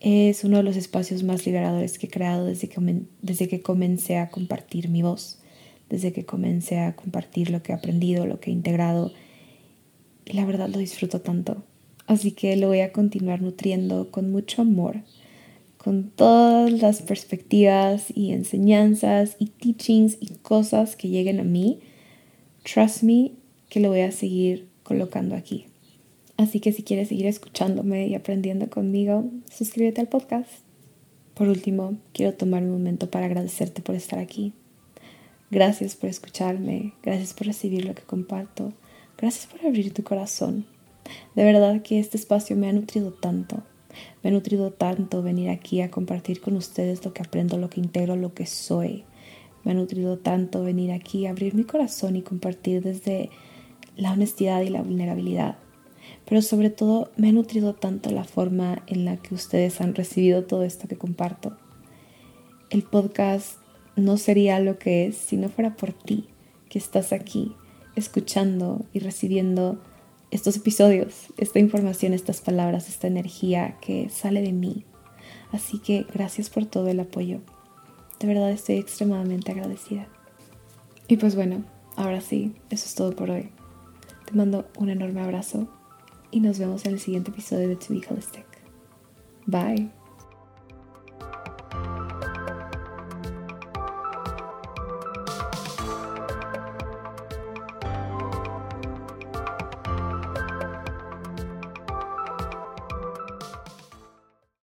es 0.00 0.44
uno 0.44 0.56
de 0.56 0.62
los 0.62 0.76
espacios 0.76 1.22
más 1.22 1.44
liberadores 1.44 1.98
que 1.98 2.06
he 2.06 2.10
creado 2.10 2.46
desde 2.46 2.68
que, 2.68 3.02
desde 3.20 3.48
que 3.48 3.60
comencé 3.60 4.16
a 4.16 4.30
compartir 4.30 4.88
mi 4.88 5.02
voz, 5.02 5.38
desde 5.90 6.12
que 6.12 6.24
comencé 6.24 6.78
a 6.78 6.96
compartir 6.96 7.50
lo 7.50 7.62
que 7.62 7.72
he 7.72 7.74
aprendido, 7.74 8.26
lo 8.26 8.40
que 8.40 8.50
he 8.50 8.52
integrado. 8.54 9.12
Y 10.24 10.32
la 10.32 10.46
verdad 10.46 10.68
lo 10.68 10.78
disfruto 10.78 11.20
tanto. 11.20 11.62
Así 12.06 12.32
que 12.32 12.56
lo 12.56 12.68
voy 12.68 12.80
a 12.80 12.92
continuar 12.92 13.42
nutriendo 13.42 14.10
con 14.10 14.32
mucho 14.32 14.62
amor, 14.62 15.02
con 15.76 16.10
todas 16.10 16.72
las 16.72 17.02
perspectivas 17.02 18.06
y 18.14 18.32
enseñanzas 18.32 19.36
y 19.38 19.46
teachings 19.46 20.16
y 20.18 20.28
cosas 20.42 20.96
que 20.96 21.08
lleguen 21.08 21.40
a 21.40 21.44
mí. 21.44 21.80
Trust 22.64 23.02
me 23.02 23.32
que 23.68 23.80
lo 23.80 23.90
voy 23.90 24.00
a 24.00 24.12
seguir 24.12 24.68
colocando 24.82 25.36
aquí. 25.36 25.69
Así 26.40 26.58
que 26.58 26.72
si 26.72 26.82
quieres 26.82 27.08
seguir 27.08 27.26
escuchándome 27.26 28.06
y 28.06 28.14
aprendiendo 28.14 28.70
conmigo, 28.70 29.26
suscríbete 29.52 30.00
al 30.00 30.08
podcast. 30.08 30.48
Por 31.34 31.48
último, 31.48 31.98
quiero 32.14 32.32
tomar 32.32 32.62
un 32.62 32.70
momento 32.70 33.10
para 33.10 33.26
agradecerte 33.26 33.82
por 33.82 33.94
estar 33.94 34.18
aquí. 34.18 34.54
Gracias 35.50 35.96
por 35.96 36.08
escucharme, 36.08 36.94
gracias 37.02 37.34
por 37.34 37.46
recibir 37.46 37.84
lo 37.84 37.94
que 37.94 38.04
comparto, 38.04 38.72
gracias 39.18 39.48
por 39.48 39.66
abrir 39.66 39.92
tu 39.92 40.02
corazón. 40.02 40.64
De 41.34 41.44
verdad 41.44 41.82
que 41.82 42.00
este 42.00 42.16
espacio 42.16 42.56
me 42.56 42.70
ha 42.70 42.72
nutrido 42.72 43.12
tanto, 43.12 43.62
me 44.22 44.30
ha 44.30 44.32
nutrido 44.32 44.70
tanto 44.70 45.22
venir 45.22 45.50
aquí 45.50 45.82
a 45.82 45.90
compartir 45.90 46.40
con 46.40 46.56
ustedes 46.56 47.04
lo 47.04 47.12
que 47.12 47.20
aprendo, 47.20 47.58
lo 47.58 47.68
que 47.68 47.80
integro, 47.80 48.16
lo 48.16 48.32
que 48.32 48.46
soy. 48.46 49.04
Me 49.62 49.72
ha 49.72 49.74
nutrido 49.74 50.16
tanto 50.16 50.62
venir 50.62 50.92
aquí, 50.92 51.26
a 51.26 51.32
abrir 51.32 51.54
mi 51.54 51.64
corazón 51.64 52.16
y 52.16 52.22
compartir 52.22 52.80
desde 52.82 53.28
la 53.94 54.12
honestidad 54.12 54.62
y 54.62 54.70
la 54.70 54.80
vulnerabilidad 54.80 55.58
pero 56.30 56.42
sobre 56.42 56.70
todo 56.70 57.10
me 57.16 57.28
ha 57.28 57.32
nutrido 57.32 57.74
tanto 57.74 58.10
la 58.10 58.24
forma 58.24 58.82
en 58.86 59.04
la 59.04 59.16
que 59.16 59.34
ustedes 59.34 59.80
han 59.80 59.94
recibido 59.94 60.44
todo 60.44 60.62
esto 60.62 60.86
que 60.86 60.96
comparto. 60.96 61.56
El 62.70 62.84
podcast 62.84 63.58
no 63.96 64.16
sería 64.16 64.60
lo 64.60 64.78
que 64.78 65.06
es 65.06 65.16
si 65.16 65.36
no 65.36 65.48
fuera 65.48 65.74
por 65.74 65.92
ti, 65.92 66.28
que 66.68 66.78
estás 66.78 67.12
aquí 67.12 67.56
escuchando 67.96 68.84
y 68.92 69.00
recibiendo 69.00 69.80
estos 70.30 70.56
episodios, 70.56 71.26
esta 71.36 71.58
información, 71.58 72.14
estas 72.14 72.40
palabras, 72.40 72.88
esta 72.88 73.08
energía 73.08 73.76
que 73.80 74.08
sale 74.08 74.42
de 74.42 74.52
mí. 74.52 74.84
Así 75.50 75.80
que 75.80 76.06
gracias 76.14 76.48
por 76.48 76.66
todo 76.66 76.88
el 76.88 77.00
apoyo. 77.00 77.40
De 78.20 78.28
verdad 78.28 78.50
estoy 78.50 78.76
extremadamente 78.76 79.50
agradecida. 79.50 80.06
Y 81.08 81.16
pues 81.16 81.34
bueno, 81.34 81.64
ahora 81.96 82.20
sí, 82.20 82.54
eso 82.70 82.86
es 82.86 82.94
todo 82.94 83.16
por 83.16 83.30
hoy. 83.30 83.50
Te 84.26 84.34
mando 84.34 84.68
un 84.78 84.90
enorme 84.90 85.20
abrazo 85.20 85.68
y 86.30 86.40
nos 86.40 86.58
vemos 86.58 86.84
en 86.86 86.92
el 86.92 87.00
siguiente 87.00 87.30
episodio 87.30 87.68
de 87.68 87.76
To 87.76 87.86
Be 87.90 88.00
Holistic. 88.08 88.46
Bye. 89.46 89.99